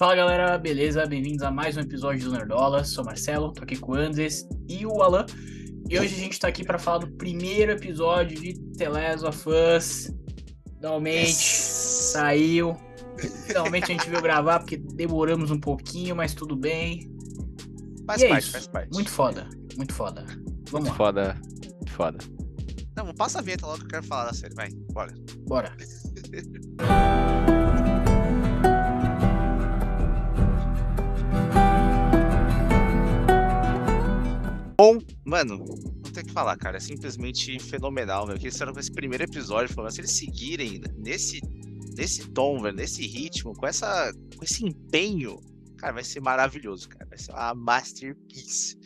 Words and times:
Fala 0.00 0.16
galera, 0.16 0.56
beleza? 0.56 1.04
Bem-vindos 1.04 1.42
a 1.42 1.50
mais 1.50 1.76
um 1.76 1.80
episódio 1.80 2.24
do 2.24 2.32
Nerdola. 2.32 2.82
Sou 2.84 3.04
Marcelo, 3.04 3.52
tô 3.52 3.62
aqui 3.62 3.76
com 3.76 3.92
o 3.92 3.94
Andes 3.94 4.48
e 4.66 4.86
o 4.86 5.02
Alan. 5.02 5.26
E 5.90 5.98
hoje 5.98 6.14
a 6.14 6.18
gente 6.18 6.38
tá 6.38 6.48
aqui 6.48 6.64
para 6.64 6.78
falar 6.78 7.00
do 7.04 7.10
primeiro 7.18 7.72
episódio 7.72 8.40
de 8.40 8.54
The 8.78 8.88
Last 8.88 9.26
of 9.26 9.44
Us. 9.46 10.10
Finalmente 10.76 11.26
yes. 11.26 12.12
saiu. 12.14 12.74
Finalmente 13.46 13.84
a 13.84 13.86
gente 13.88 14.08
veio 14.08 14.22
gravar 14.22 14.60
porque 14.60 14.78
demoramos 14.78 15.50
um 15.50 15.60
pouquinho, 15.60 16.16
mas 16.16 16.32
tudo 16.32 16.56
bem. 16.56 17.14
Faz 18.06 18.22
e 18.22 18.24
é 18.24 18.28
parte, 18.30 18.48
é 18.48 18.52
faz 18.52 18.66
parte. 18.68 18.94
Muito 18.94 19.10
foda, 19.10 19.46
muito 19.76 19.92
foda. 19.92 20.24
Vamos 20.70 20.88
muito 20.88 20.88
lá. 20.88 20.94
foda, 20.94 21.40
muito 21.74 21.92
foda. 21.92 22.18
Não, 22.96 23.12
passa 23.12 23.40
a 23.40 23.42
vinheta 23.42 23.66
logo 23.66 23.80
que 23.80 23.84
eu 23.84 23.88
quero 23.88 24.04
falar 24.04 24.28
da 24.28 24.32
série, 24.32 24.54
vai, 24.54 24.70
bora. 24.94 25.12
Bora. 25.46 25.76
Bom, 34.80 34.98
mano, 35.26 35.58
não 35.58 36.10
tem 36.10 36.22
o 36.22 36.26
que 36.26 36.32
falar, 36.32 36.56
cara. 36.56 36.78
É 36.78 36.80
simplesmente 36.80 37.58
fenomenal, 37.58 38.24
velho. 38.24 38.38
O 38.38 38.40
que 38.40 38.46
eles 38.46 38.54
fizeram 38.54 38.72
com 38.72 38.80
esse 38.80 38.90
primeiro 38.90 39.24
episódio, 39.24 39.74
falando, 39.74 39.90
se 39.90 40.00
eles 40.00 40.12
seguirem 40.12 40.80
nesse, 40.96 41.38
nesse 41.98 42.26
tom, 42.30 42.62
velho, 42.62 42.74
nesse 42.74 43.06
ritmo, 43.06 43.52
com, 43.52 43.66
essa, 43.66 44.10
com 44.34 44.42
esse 44.42 44.64
empenho, 44.64 45.38
cara, 45.76 45.92
vai 45.92 46.02
ser 46.02 46.20
maravilhoso, 46.22 46.88
cara. 46.88 47.04
Vai 47.04 47.18
ser 47.18 47.30
uma 47.30 47.54
masterpiece, 47.54 48.78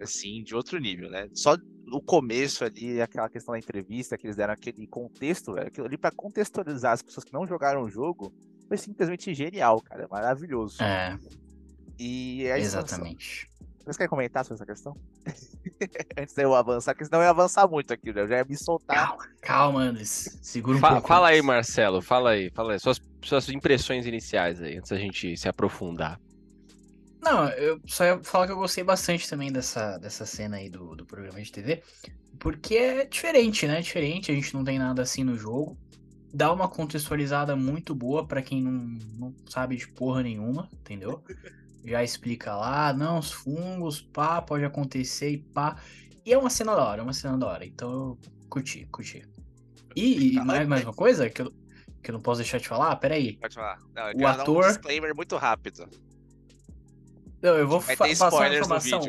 assim, 0.00 0.42
de 0.42 0.54
outro 0.54 0.78
nível, 0.78 1.10
né? 1.10 1.28
Só 1.34 1.58
no 1.84 2.00
começo 2.00 2.64
ali, 2.64 3.02
aquela 3.02 3.28
questão 3.28 3.52
da 3.52 3.58
entrevista, 3.58 4.16
que 4.16 4.26
eles 4.26 4.36
deram 4.36 4.54
aquele 4.54 4.86
contexto, 4.86 5.52
velho, 5.52 5.66
aquilo 5.66 5.86
ali 5.86 5.98
pra 5.98 6.10
contextualizar 6.10 6.94
as 6.94 7.02
pessoas 7.02 7.22
que 7.22 7.34
não 7.34 7.46
jogaram 7.46 7.82
o 7.82 7.90
jogo, 7.90 8.32
foi 8.66 8.78
simplesmente 8.78 9.34
genial, 9.34 9.82
cara. 9.82 10.08
Maravilhoso. 10.10 10.82
É. 10.82 11.18
E 11.98 12.44
é 12.46 12.58
Exatamente. 12.58 13.46
Vocês 13.84 13.98
querem 13.98 14.08
comentar 14.08 14.44
sobre 14.44 14.54
essa 14.54 14.66
questão? 14.66 14.96
Antes 16.16 16.34
de 16.34 16.42
eu 16.42 16.54
avançar, 16.54 16.94
porque 16.94 17.04
senão 17.04 17.18
eu 17.18 17.24
ia 17.24 17.30
avançar 17.30 17.68
muito 17.68 17.92
aqui, 17.92 18.12
né? 18.14 18.22
eu 18.22 18.28
já 18.28 18.38
ia 18.38 18.44
me 18.44 18.56
soltar. 18.56 19.08
Calma, 19.08 19.28
calma 19.42 19.80
Andes. 19.80 20.38
Segura 20.40 20.78
um 20.78 20.80
Fa 20.80 20.92
pouco. 20.92 21.08
Fala 21.08 21.28
aí, 21.28 21.42
Marcelo, 21.42 22.00
fala 22.00 22.30
aí, 22.30 22.50
fala 22.50 22.72
aí. 22.72 22.80
Suas, 22.80 22.98
suas 23.22 23.48
impressões 23.50 24.06
iniciais 24.06 24.62
aí, 24.62 24.78
antes 24.78 24.90
da 24.90 24.96
gente 24.96 25.36
se 25.36 25.48
aprofundar. 25.48 26.18
Não, 27.20 27.48
eu 27.50 27.78
só 27.86 28.04
ia 28.04 28.24
falar 28.24 28.46
que 28.46 28.52
eu 28.52 28.56
gostei 28.56 28.82
bastante 28.82 29.28
também 29.28 29.52
dessa, 29.52 29.98
dessa 29.98 30.24
cena 30.24 30.56
aí 30.56 30.70
do, 30.70 30.94
do 30.94 31.04
programa 31.04 31.40
de 31.40 31.52
TV. 31.52 31.82
Porque 32.38 32.76
é 32.76 33.04
diferente, 33.04 33.66
né? 33.66 33.80
Diferente, 33.82 34.32
a 34.32 34.34
gente 34.34 34.54
não 34.54 34.64
tem 34.64 34.78
nada 34.78 35.02
assim 35.02 35.24
no 35.24 35.36
jogo. 35.36 35.76
Dá 36.32 36.52
uma 36.52 36.68
contextualizada 36.68 37.54
muito 37.54 37.94
boa 37.94 38.26
para 38.26 38.42
quem 38.42 38.62
não, 38.62 38.72
não 39.18 39.34
sabe 39.48 39.76
de 39.76 39.88
porra 39.88 40.22
nenhuma, 40.22 40.68
entendeu? 40.72 41.22
Já 41.84 42.02
explica 42.02 42.54
lá, 42.56 42.92
não, 42.92 43.18
os 43.18 43.30
fungos, 43.30 44.00
pá, 44.00 44.40
pode 44.40 44.64
acontecer 44.64 45.30
e 45.30 45.38
pá. 45.38 45.76
E 46.24 46.32
é 46.32 46.38
uma 46.38 46.48
cena 46.48 46.74
da 46.74 46.82
hora, 46.84 47.00
é 47.00 47.04
uma 47.04 47.12
cena 47.12 47.36
da 47.36 47.46
hora. 47.46 47.66
Então 47.66 47.92
eu 47.92 48.18
curti, 48.48 48.86
curti. 48.90 49.22
E, 49.94 50.32
mais, 50.40 50.66
mais 50.66 50.82
uma 50.82 50.94
coisa 50.94 51.28
que 51.28 51.42
eu, 51.42 51.52
que 52.02 52.10
eu 52.10 52.14
não 52.14 52.20
posso 52.20 52.40
deixar 52.40 52.58
de 52.58 52.66
falar, 52.66 52.96
peraí. 52.96 53.36
Pode 53.36 53.54
falar. 53.54 53.78
Não, 53.94 54.10
eu 54.10 54.18
O 54.18 54.26
ator- 54.26 54.64
um 54.64 54.68
disclaimer 54.68 55.14
muito 55.14 55.36
rápido. 55.36 55.86
Não, 57.42 57.54
eu 57.56 57.68
vou 57.68 57.80
fa- 57.80 57.94
passar 57.96 58.24
uma 58.24 58.28
spoilers 58.30 58.60
informação 58.66 59.00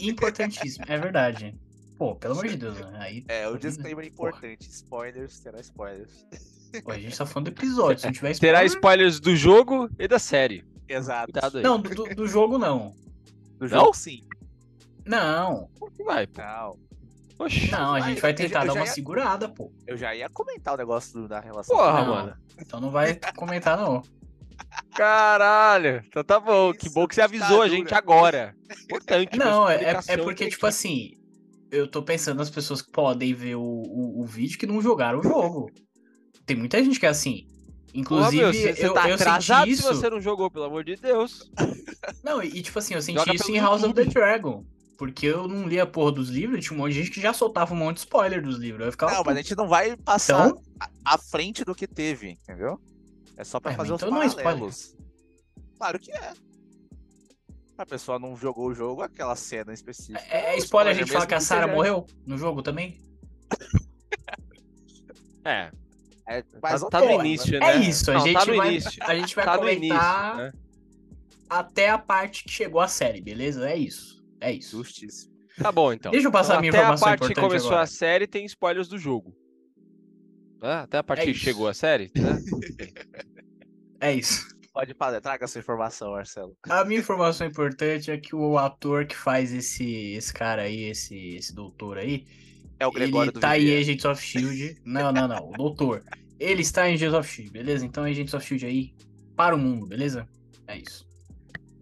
importantíssima. 0.00 0.84
É 0.88 0.98
verdade. 0.98 1.56
Pô, 1.96 2.14
pelo 2.16 2.34
amor 2.34 2.48
de 2.48 2.56
Deus, 2.58 2.78
né? 2.78 2.90
Aí, 2.98 3.24
É, 3.28 3.46
o 3.46 3.50
Porra. 3.52 3.58
disclaimer 3.60 4.04
importante. 4.06 4.68
Spoilers, 4.68 5.40
terá 5.40 5.60
spoilers. 5.60 6.26
pô, 6.84 6.90
a 6.90 6.98
gente 6.98 7.16
tá 7.16 7.24
falando 7.24 7.46
do 7.50 7.58
episódio. 7.58 8.00
Se 8.00 8.06
não 8.06 8.12
tiver 8.12 8.36
Terá 8.38 8.64
spoiler... 8.64 8.66
spoilers 9.06 9.20
do 9.20 9.34
jogo 9.34 9.88
e 9.98 10.06
da 10.06 10.18
série. 10.18 10.62
Exato. 10.88 11.32
Cuidado 11.32 11.58
aí. 11.58 11.62
Não, 11.64 11.80
do, 11.80 12.14
do- 12.14 12.26
jogo 12.28 12.58
não. 12.58 12.94
Do 13.58 13.62
Não? 13.62 13.68
jogo, 13.68 13.94
sim. 13.94 14.20
Não, 15.04 15.68
Vai, 16.04 16.26
pô. 16.26 16.40
Não. 16.42 16.86
Oxi. 17.38 17.70
não, 17.70 17.94
a 17.94 18.00
gente 18.00 18.20
vai 18.20 18.30
eu 18.30 18.34
tentar 18.34 18.62
eu 18.62 18.66
dar 18.68 18.72
já 18.74 18.80
uma 18.80 18.86
ia- 18.86 18.92
segurada, 18.92 19.48
pô. 19.48 19.70
Eu 19.86 19.96
já 19.96 20.14
ia 20.14 20.28
comentar 20.30 20.74
o 20.74 20.76
negócio 20.76 21.12
do- 21.20 21.28
da 21.28 21.38
relação. 21.40 21.76
Porra, 21.76 22.04
Não. 22.04 22.14
mano. 22.14 22.36
Então 22.60 22.80
não 22.80 22.90
vai 22.90 23.18
comentar, 23.36 23.76
não. 23.78 24.02
Caralho. 24.94 26.02
Então 26.06 26.24
tá 26.24 26.40
bom. 26.40 26.72
que 26.72 26.86
Isso, 26.86 26.94
bom 26.94 27.06
que 27.06 27.14
você 27.14 27.20
avisou 27.20 27.62
a 27.62 27.68
ditadura. 27.68 27.76
gente 27.76 27.94
agora. 27.94 28.54
Importante. 28.84 29.38
Não, 29.38 29.68
é, 29.68 29.76
é- 29.84 30.00
é 30.08 30.16
porque, 30.16 30.48
tipo 30.48 30.66
assim, 30.66 31.12
eu 31.70 31.86
tô 31.86 32.02
pensando 32.02 32.38
nas 32.38 32.50
pessoas 32.50 32.80
que 32.82 32.90
podem 32.90 33.34
ver 33.34 33.56
o, 33.56 33.62
o, 33.62 34.22
o 34.22 34.24
vídeo 34.24 34.58
que 34.58 34.66
não 34.66 34.80
jogaram 34.80 35.18
o 35.20 35.22
jogo. 35.22 35.70
Tem 36.46 36.56
muita 36.56 36.82
gente 36.82 36.98
que 36.98 37.06
é 37.06 37.10
assim. 37.10 37.46
Inclusive, 37.98 38.36
meu, 38.52 38.74
eu, 38.76 38.92
tá 38.94 39.08
eu 39.08 39.14
atrasado 39.14 39.68
isso. 39.68 39.82
se 39.82 39.88
você 39.88 40.10
não 40.10 40.20
jogou, 40.20 40.50
pelo 40.50 40.66
amor 40.66 40.84
de 40.84 40.96
Deus. 40.96 41.50
Não, 42.22 42.42
e, 42.42 42.62
tipo 42.62 42.78
assim, 42.78 42.94
eu 42.94 43.00
senti 43.02 43.18
Joga 43.18 43.34
isso 43.34 43.50
em 43.50 43.58
House 43.58 43.82
of 43.82 43.94
the 43.94 44.02
YouTube. 44.02 44.14
Dragon. 44.14 44.64
Porque 44.98 45.26
eu 45.26 45.46
não 45.46 45.68
li 45.68 45.78
a 45.78 45.86
porra 45.86 46.12
dos 46.12 46.28
livros, 46.30 46.64
tinha 46.64 46.74
um 46.74 46.82
monte 46.82 46.92
de 46.94 46.98
gente 47.02 47.10
que 47.10 47.20
já 47.20 47.32
soltava 47.32 47.74
um 47.74 47.76
monte 47.76 47.96
de 47.96 48.00
spoiler 48.00 48.42
dos 48.42 48.56
livros. 48.56 48.86
Eu 48.86 48.92
ficava. 48.92 49.12
Não, 49.12 49.22
mas 49.24 49.36
a 49.36 49.42
gente 49.42 49.54
não 49.54 49.68
vai 49.68 49.94
passar 49.96 50.48
Então, 50.48 50.62
à- 51.04 51.18
frente 51.18 51.64
do 51.64 51.74
que 51.74 51.86
teve, 51.86 52.30
entendeu? 52.30 52.80
É 53.36 53.44
só 53.44 53.60
pra 53.60 53.72
É, 53.72 53.74
fazer 53.76 53.92
os 53.92 54.00
então 54.02 54.10
não 54.10 54.22
é 54.22 54.26
spoiler. 54.26 54.44
paralelos. 54.54 54.96
Claro 55.76 55.98
que 55.98 56.10
é. 56.12 56.32
A 57.76 57.84
pessoa 57.84 58.18
não 58.18 58.34
jogou 58.36 58.68
o 58.68 58.74
jogo, 58.74 59.02
aquela 59.02 59.36
cena 59.36 59.72
específica. 59.74 60.18
é, 60.30 60.54
é 60.54 60.58
spoiler 60.58 60.94
a 60.94 60.98
gente 60.98 61.12
mesmo 61.12 61.26
que 61.28 61.34
a 61.34 61.40
Sarah 61.40 61.66
morreu 61.70 62.06
no 62.26 62.36
jogo 62.38 62.62
também? 62.62 62.98
É, 65.44 65.70
É, 66.28 66.42
tá, 66.42 66.58
mas 66.62 66.82
não 66.82 66.90
tá 66.90 67.00
tem, 67.00 67.16
no 67.16 67.24
início, 67.24 67.56
É 67.56 67.60
né? 67.60 67.76
isso, 67.76 68.10
a 68.10 68.14
Não, 68.14 68.20
gente 68.20 68.34
tá 68.34 68.46
no 68.46 68.56
vai, 68.56 68.68
início. 68.72 68.90
a 69.02 69.14
gente 69.14 69.34
vai 69.36 69.44
Tá 69.44 69.56
no 69.58 69.68
início, 69.68 69.88
comentar 69.96 70.36
né? 70.36 70.52
até 71.48 71.88
a 71.88 71.98
parte 71.98 72.44
que 72.44 72.50
chegou 72.50 72.80
a 72.80 72.88
série, 72.88 73.20
beleza? 73.20 73.68
É 73.70 73.76
isso. 73.76 74.24
É 74.40 74.52
isso. 74.52 74.76
Justíssimo. 74.78 75.34
Tá 75.56 75.70
bom, 75.72 75.92
então. 75.92 76.10
Deixa 76.12 76.26
eu 76.26 76.32
passar 76.32 76.54
Então, 76.54 76.58
a 76.58 76.60
minha 76.60 76.70
até 76.72 76.78
a 76.78 76.82
informação 76.82 77.08
parte 77.08 77.28
que 77.28 77.34
começou 77.40 77.68
agora. 77.70 77.82
a 77.82 77.86
série 77.86 78.26
tem 78.26 78.44
spoilers 78.44 78.88
do 78.88 78.98
jogo. 78.98 79.34
Ah, 80.60 80.82
até 80.82 80.98
a 80.98 81.02
parte 81.04 81.20
É 81.20 81.24
que 81.26 81.30
isso. 81.30 81.40
chegou 81.40 81.68
a 81.68 81.74
série? 81.74 82.10
né? 82.16 82.38
É 84.00 84.12
isso. 84.12 84.46
Pode 84.72 84.92
falar, 84.94 85.20
traga 85.22 85.44
essa 85.44 85.58
informação, 85.58 86.12
Marcelo. 86.12 86.54
A 86.68 86.84
minha 86.84 87.00
informação 87.00 87.46
importante 87.46 88.10
é 88.10 88.18
que 88.18 88.36
o 88.36 88.58
ator 88.58 89.06
que 89.06 89.16
faz 89.16 89.52
esse, 89.52 90.12
esse 90.14 90.32
cara 90.34 90.62
aí, 90.62 90.82
esse, 90.90 91.36
esse 91.36 91.54
doutor 91.54 91.96
aí, 91.96 92.26
É 92.78 92.86
o 92.86 92.90
Gregório 92.90 93.30
ele 93.30 93.32
do 93.32 93.40
tá 93.40 93.56
em 93.56 93.60
Vivier. 93.60 93.80
Agents 93.80 94.04
of 94.04 94.22
Shield. 94.22 94.80
Não, 94.84 95.12
não, 95.12 95.26
não. 95.28 95.50
O 95.50 95.52
doutor. 95.52 96.02
Ele 96.38 96.62
está 96.62 96.88
em 96.88 96.94
Agents 96.94 97.14
of 97.14 97.28
Shield, 97.28 97.50
beleza? 97.50 97.86
Então 97.86 98.04
Agents 98.04 98.34
of 98.34 98.44
Shield 98.44 98.66
aí 98.66 98.94
para 99.34 99.54
o 99.54 99.58
mundo, 99.58 99.86
beleza? 99.86 100.28
É 100.66 100.78
isso. 100.78 101.06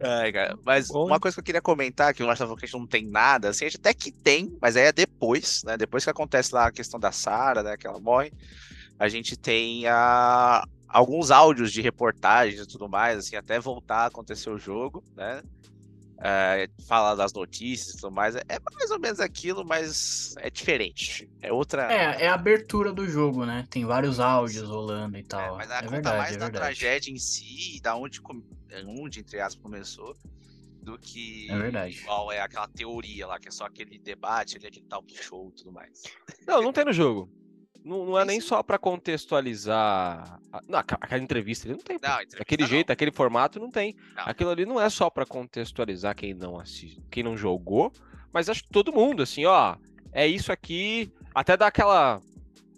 Ai, 0.01 0.33
cara, 0.33 0.59
mas 0.65 0.89
Bom. 0.89 1.07
uma 1.07 1.19
coisa 1.19 1.35
que 1.35 1.41
eu 1.41 1.45
queria 1.45 1.63
comentar, 1.63 2.13
que 2.13 2.23
o 2.23 2.27
que 2.27 2.33
a 2.33 2.67
gente 2.67 2.73
não 2.73 2.87
tem 2.87 3.07
nada, 3.07 3.49
assim, 3.49 3.65
a 3.65 3.69
gente 3.69 3.79
até 3.79 3.95
que 3.95 4.13
tem, 4.13 4.55
mas 4.61 4.77
aí 4.77 4.85
é 4.85 4.93
depois, 4.93 5.63
né? 5.65 5.77
Depois 5.77 6.05
que 6.05 6.11
acontece 6.11 6.55
lá 6.55 6.67
a 6.67 6.73
questão 6.73 7.01
da 7.01 7.11
Sarah, 7.11 7.63
né? 7.63 7.77
Que 7.77 7.87
ela 7.87 7.99
morre, 7.99 8.33
a 8.99 9.09
gente 9.09 9.37
tem 9.37 9.87
a, 9.87 10.65
alguns 10.89 11.31
áudios 11.31 11.73
de 11.73 11.81
reportagens 11.81 12.61
e 12.61 12.67
tudo 12.67 12.89
mais, 12.89 13.19
assim, 13.19 13.37
até 13.37 13.59
voltar 13.59 13.99
a 13.99 14.07
acontecer 14.07 14.51
o 14.51 14.59
jogo, 14.59 15.03
né? 15.17 15.43
É, 16.21 16.69
fala 16.87 17.15
das 17.15 17.33
notícias 17.33 17.95
e 17.95 18.01
tudo 18.01 18.13
mais. 18.13 18.35
É 18.37 18.43
mais 18.73 18.91
ou 18.91 19.01
menos 19.01 19.21
aquilo, 19.21 19.65
mas 19.65 20.35
é 20.39 20.49
diferente. 20.49 21.29
É 21.43 21.53
outra. 21.53 21.93
É, 21.93 22.25
é 22.25 22.29
a 22.29 22.35
abertura 22.35 22.93
do 22.93 23.07
jogo, 23.09 23.45
né? 23.45 23.67
Tem 23.69 23.85
vários 23.85 24.21
áudios 24.21 24.69
rolando 24.69 25.17
e 25.17 25.21
É, 25.21 25.25
tal. 25.25 25.57
mas 25.57 25.69
ela 25.71 25.79
É 25.79 25.83
conta 25.83 25.91
verdade, 25.91 26.19
mais 26.19 26.37
é 26.37 26.39
da 26.39 26.45
verdade. 26.47 26.79
tragédia 26.79 27.11
em 27.13 27.19
si, 27.19 27.81
da 27.83 27.97
onde, 27.97 28.21
com- 28.21 28.43
onde 28.87 29.21
entre 29.21 29.41
aspas, 29.41 29.63
começou, 29.63 30.17
do 30.83 30.99
que 30.99 31.51
É 31.51 31.57
verdade. 31.59 31.99
igual 31.99 32.31
é 32.31 32.41
aquela 32.41 32.69
teoria 32.69 33.27
lá, 33.27 33.39
que 33.39 33.49
é 33.49 33.51
só 33.51 33.65
aquele 33.65 33.99
debate, 33.99 34.57
ali, 34.57 34.67
aquele 34.67 34.87
talk 34.87 35.13
show 35.23 35.49
e 35.51 35.53
tudo 35.53 35.73
mais. 35.73 36.03
Não, 36.47 36.63
não 36.63 36.73
tem 36.73 36.85
no 36.85 36.93
jogo. 36.93 37.31
Não, 37.85 38.07
não 38.07 38.19
é 38.19 38.25
nem 38.25 38.41
só 38.41 38.63
pra 38.63 38.79
contextualizar. 38.79 40.41
a- 40.53 40.61
Não, 40.69 40.79
aquela 40.79 41.23
entrevista 41.23 41.67
ali 41.69 41.77
não 41.77 41.83
tem. 41.85 41.99
Não, 42.03 42.19
Daquele 42.39 42.63
não. 42.63 42.69
jeito, 42.69 42.91
aquele 42.91 43.13
formato 43.13 43.61
não 43.61 43.71
tem. 43.71 43.95
Não. 44.17 44.25
Aquilo 44.27 44.51
ali 44.51 44.65
não 44.65 44.81
é 44.81 44.89
só 44.89 45.11
pra 45.11 45.27
contextualizar 45.27 46.15
quem 46.17 46.33
não 46.35 46.59
assiste, 46.59 47.03
quem 47.11 47.23
não 47.23 47.37
jogou, 47.37 47.93
mas 48.33 48.49
acho 48.49 48.63
que 48.63 48.71
todo 48.71 48.93
mundo, 48.93 49.23
assim, 49.23 49.45
ó, 49.45 49.77
é 50.13 50.27
isso 50.27 50.51
aqui. 50.51 51.13
Até 51.35 51.57
dá 51.57 51.67
aquela 51.67 52.21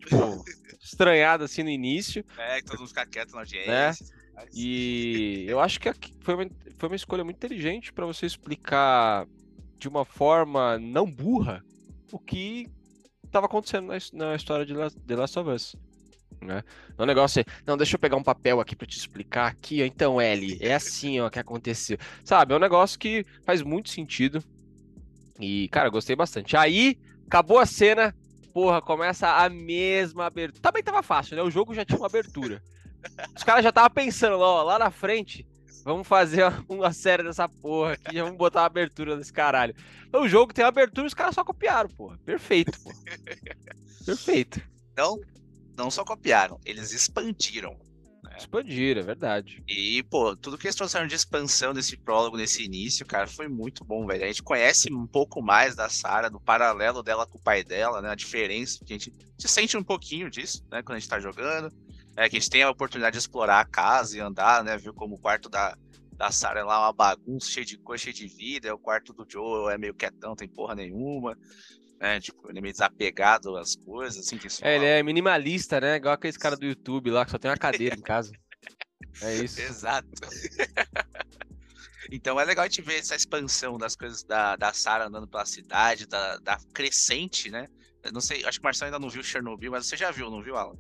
tipo, 0.00 0.44
estranhada 0.82 1.44
assim 1.44 1.62
no 1.62 1.70
início. 1.70 2.24
É, 2.38 2.60
que 2.60 2.66
todo 2.66 2.78
mundo 2.78 2.88
fica 2.88 3.06
quieto 3.06 3.32
na 3.32 3.40
audiência. 3.40 3.70
Né? 3.72 3.92
e 3.92 4.34
mais. 4.34 4.50
E 4.54 5.44
eu 5.48 5.60
acho 5.60 5.78
que 5.80 5.92
foi 6.20 6.34
uma, 6.34 6.50
foi 6.78 6.88
uma 6.88 6.96
escolha 6.96 7.22
muito 7.24 7.36
inteligente 7.36 7.92
pra 7.92 8.04
você 8.06 8.26
explicar 8.26 9.26
de 9.78 9.88
uma 9.88 10.04
forma 10.04 10.78
não 10.78 11.10
burra 11.10 11.62
o 12.10 12.18
que 12.18 12.66
estava 13.36 13.46
acontecendo 13.46 13.86
na, 13.88 13.96
his- 13.96 14.12
na 14.12 14.34
história 14.34 14.64
de 14.64 14.74
The 15.06 15.16
Last 15.16 15.38
of 15.38 15.50
Us. 15.50 15.76
Né? 16.40 16.62
Não 16.98 17.04
é 17.04 17.06
negócio 17.06 17.40
assim, 17.40 17.50
não, 17.66 17.76
deixa 17.76 17.94
eu 17.96 17.98
pegar 18.00 18.16
um 18.16 18.22
papel 18.22 18.60
aqui 18.60 18.76
pra 18.76 18.86
te 18.86 18.98
explicar 18.98 19.46
aqui, 19.46 19.82
então, 19.82 20.20
Ellie, 20.20 20.58
é 20.60 20.74
assim, 20.74 21.18
ó, 21.20 21.30
que 21.30 21.38
aconteceu. 21.38 21.96
Sabe, 22.24 22.52
é 22.52 22.56
um 22.56 22.60
negócio 22.60 22.98
que 22.98 23.24
faz 23.44 23.62
muito 23.62 23.88
sentido. 23.88 24.42
E, 25.40 25.68
cara, 25.68 25.88
gostei 25.88 26.14
bastante. 26.16 26.56
Aí, 26.56 26.98
acabou 27.26 27.58
a 27.58 27.66
cena, 27.66 28.14
porra, 28.52 28.80
começa 28.82 29.28
a 29.28 29.48
mesma 29.48 30.26
abertura. 30.26 30.62
Também 30.62 30.82
tava 30.82 31.02
fácil, 31.02 31.36
né? 31.36 31.42
O 31.42 31.50
jogo 31.50 31.74
já 31.74 31.84
tinha 31.84 31.98
uma 31.98 32.06
abertura. 32.06 32.62
Os 33.36 33.42
caras 33.44 33.62
já 33.62 33.68
estavam 33.68 33.90
pensando, 33.90 34.38
ó, 34.38 34.62
lá 34.62 34.78
na 34.78 34.90
frente 34.90 35.46
Vamos 35.86 36.08
fazer 36.08 36.42
uma, 36.68 36.92
série 36.92 37.22
dessa 37.22 37.48
porra 37.48 37.92
aqui, 37.92 38.20
vamos 38.20 38.36
botar 38.36 38.62
uma 38.62 38.66
abertura 38.66 39.16
desse 39.16 39.32
caralho. 39.32 39.72
O 40.12 40.26
jogo 40.26 40.52
tem 40.52 40.64
uma 40.64 40.68
abertura 40.70 41.06
e 41.06 41.08
os 41.08 41.14
caras 41.14 41.36
só 41.36 41.44
copiaram, 41.44 41.88
porra. 41.88 42.18
Perfeito, 42.24 42.76
porra. 42.80 42.96
Perfeito. 44.04 44.60
Então, 44.92 45.20
não 45.76 45.88
só 45.88 46.04
copiaram, 46.04 46.58
eles 46.64 46.92
expandiram. 46.92 47.78
Expandiram, 48.36 49.00
é 49.00 49.04
verdade. 49.04 49.62
E, 49.68 50.02
pô, 50.02 50.36
tudo 50.36 50.58
que 50.58 50.66
eles 50.66 50.74
trouxeram 50.74 51.06
de 51.06 51.14
expansão 51.14 51.72
desse 51.72 51.96
prólogo, 51.96 52.36
nesse 52.36 52.64
início, 52.64 53.06
cara, 53.06 53.28
foi 53.28 53.46
muito 53.46 53.84
bom, 53.84 54.04
velho. 54.06 54.24
A 54.24 54.26
gente 54.26 54.42
conhece 54.42 54.92
um 54.92 55.06
pouco 55.06 55.40
mais 55.40 55.76
da 55.76 55.88
Sarah, 55.88 56.28
do 56.28 56.40
paralelo 56.40 57.00
dela 57.00 57.28
com 57.28 57.38
o 57.38 57.40
pai 57.40 57.62
dela, 57.62 58.02
né? 58.02 58.10
A 58.10 58.16
diferença, 58.16 58.84
que 58.84 58.92
a 58.92 58.98
gente, 58.98 59.10
a 59.10 59.40
gente 59.40 59.48
sente 59.48 59.76
um 59.76 59.84
pouquinho 59.84 60.28
disso, 60.28 60.66
né? 60.68 60.82
Quando 60.82 60.96
a 60.96 60.98
gente 60.98 61.08
tá 61.08 61.20
jogando. 61.20 61.72
É, 62.16 62.28
que 62.28 62.36
a 62.36 62.40
gente 62.40 62.50
tem 62.50 62.62
a 62.62 62.70
oportunidade 62.70 63.12
de 63.14 63.18
explorar 63.18 63.60
a 63.60 63.64
casa 63.64 64.16
e 64.16 64.20
andar, 64.20 64.64
né? 64.64 64.76
Viu 64.78 64.94
como 64.94 65.16
o 65.16 65.18
quarto 65.18 65.50
da, 65.50 65.76
da 66.16 66.30
Sarah 66.30 66.60
é 66.60 66.64
lá 66.64 66.80
uma 66.80 66.92
bagunça, 66.92 67.50
cheio 67.50 67.66
de 67.66 67.76
coisa, 67.76 68.04
cheio 68.04 68.14
de 68.14 68.26
vida. 68.26 68.74
O 68.74 68.78
quarto 68.78 69.12
do 69.12 69.26
Joe 69.28 69.72
é 69.72 69.78
meio 69.78 69.94
quietão, 69.94 70.34
tem 70.34 70.48
porra 70.48 70.74
nenhuma. 70.74 71.38
Né? 72.00 72.18
Tipo, 72.20 72.48
ele 72.50 72.58
é 72.58 72.62
meio 72.62 72.72
desapegado 72.72 73.56
às 73.56 73.76
coisas, 73.76 74.26
assim. 74.26 74.38
Que 74.38 74.48
é, 74.62 74.76
ele 74.76 74.86
é 74.86 75.02
minimalista, 75.02 75.78
né? 75.78 75.96
Igual 75.96 76.14
aquele 76.14 76.32
cara 76.38 76.56
do 76.56 76.64
YouTube 76.64 77.10
lá, 77.10 77.24
que 77.24 77.30
só 77.30 77.38
tem 77.38 77.50
uma 77.50 77.56
cadeira 77.56 77.94
em 77.94 78.02
casa. 78.02 78.32
É 79.20 79.34
isso. 79.44 79.60
Exato. 79.60 80.08
então 82.10 82.40
é 82.40 82.44
legal 82.44 82.64
a 82.64 82.68
gente 82.68 82.80
ver 82.80 82.98
essa 82.98 83.14
expansão 83.14 83.76
das 83.76 83.94
coisas 83.94 84.22
da, 84.24 84.56
da 84.56 84.72
Sarah 84.72 85.06
andando 85.06 85.28
pela 85.28 85.44
cidade, 85.44 86.06
da, 86.06 86.38
da 86.38 86.58
crescente, 86.72 87.50
né? 87.50 87.66
Eu 88.02 88.12
não 88.12 88.20
sei, 88.20 88.44
acho 88.44 88.58
que 88.58 88.64
o 88.64 88.66
Marcelo 88.66 88.86
ainda 88.86 88.98
não 88.98 89.10
viu 89.10 89.22
Chernobyl, 89.22 89.72
mas 89.72 89.86
você 89.86 89.96
já 89.96 90.10
viu, 90.10 90.30
não 90.30 90.42
viu, 90.42 90.56
Alan? 90.56 90.76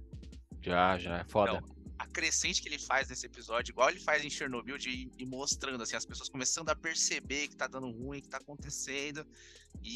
Já, 0.66 0.98
já, 0.98 1.18
é 1.18 1.24
foda. 1.24 1.52
Então, 1.52 1.76
a 1.96 2.06
crescente 2.08 2.60
que 2.60 2.68
ele 2.68 2.78
faz 2.78 3.08
nesse 3.08 3.24
episódio, 3.24 3.70
igual 3.70 3.88
ele 3.88 4.00
faz 4.00 4.24
em 4.24 4.28
Chernobyl, 4.28 4.76
de 4.76 5.08
ir 5.16 5.26
mostrando, 5.26 5.80
assim, 5.80 5.94
as 5.94 6.04
pessoas 6.04 6.28
começando 6.28 6.68
a 6.70 6.74
perceber 6.74 7.46
que 7.46 7.54
tá 7.56 7.68
dando 7.68 7.88
ruim, 7.88 8.20
que 8.20 8.28
tá 8.28 8.38
acontecendo. 8.38 9.24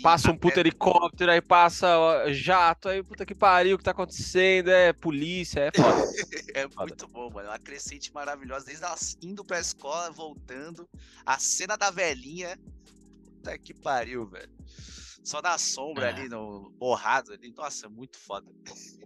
passa 0.00 0.30
um 0.30 0.36
puta 0.36 0.60
helicóptero, 0.60 1.32
aí 1.32 1.40
passa 1.40 1.88
jato, 2.32 2.88
aí 2.88 3.02
puta 3.02 3.26
que 3.26 3.34
pariu, 3.34 3.74
o 3.74 3.78
que 3.78 3.84
tá 3.84 3.90
acontecendo, 3.90 4.70
é 4.70 4.92
polícia, 4.92 5.60
é 5.60 5.70
foda. 5.76 6.04
é 6.54 6.68
foda. 6.68 6.86
muito 6.86 7.08
bom, 7.08 7.30
mano. 7.30 7.48
É 7.48 7.50
uma 7.50 7.58
crescente 7.58 8.12
maravilhosa, 8.14 8.66
desde 8.66 8.84
elas 8.84 9.18
indo 9.20 9.44
pra 9.44 9.58
escola, 9.58 10.08
voltando, 10.12 10.88
a 11.26 11.36
cena 11.36 11.76
da 11.76 11.90
velhinha, 11.90 12.56
puta 13.24 13.58
que 13.58 13.74
pariu, 13.74 14.24
velho. 14.26 14.52
Só 15.22 15.40
da 15.40 15.58
sombra 15.58 16.06
é. 16.06 16.08
ali, 16.10 16.28
no 16.28 16.72
borrado 16.78 17.32
ali. 17.32 17.52
Nossa, 17.56 17.88
muito 17.88 18.18
foda. 18.18 18.46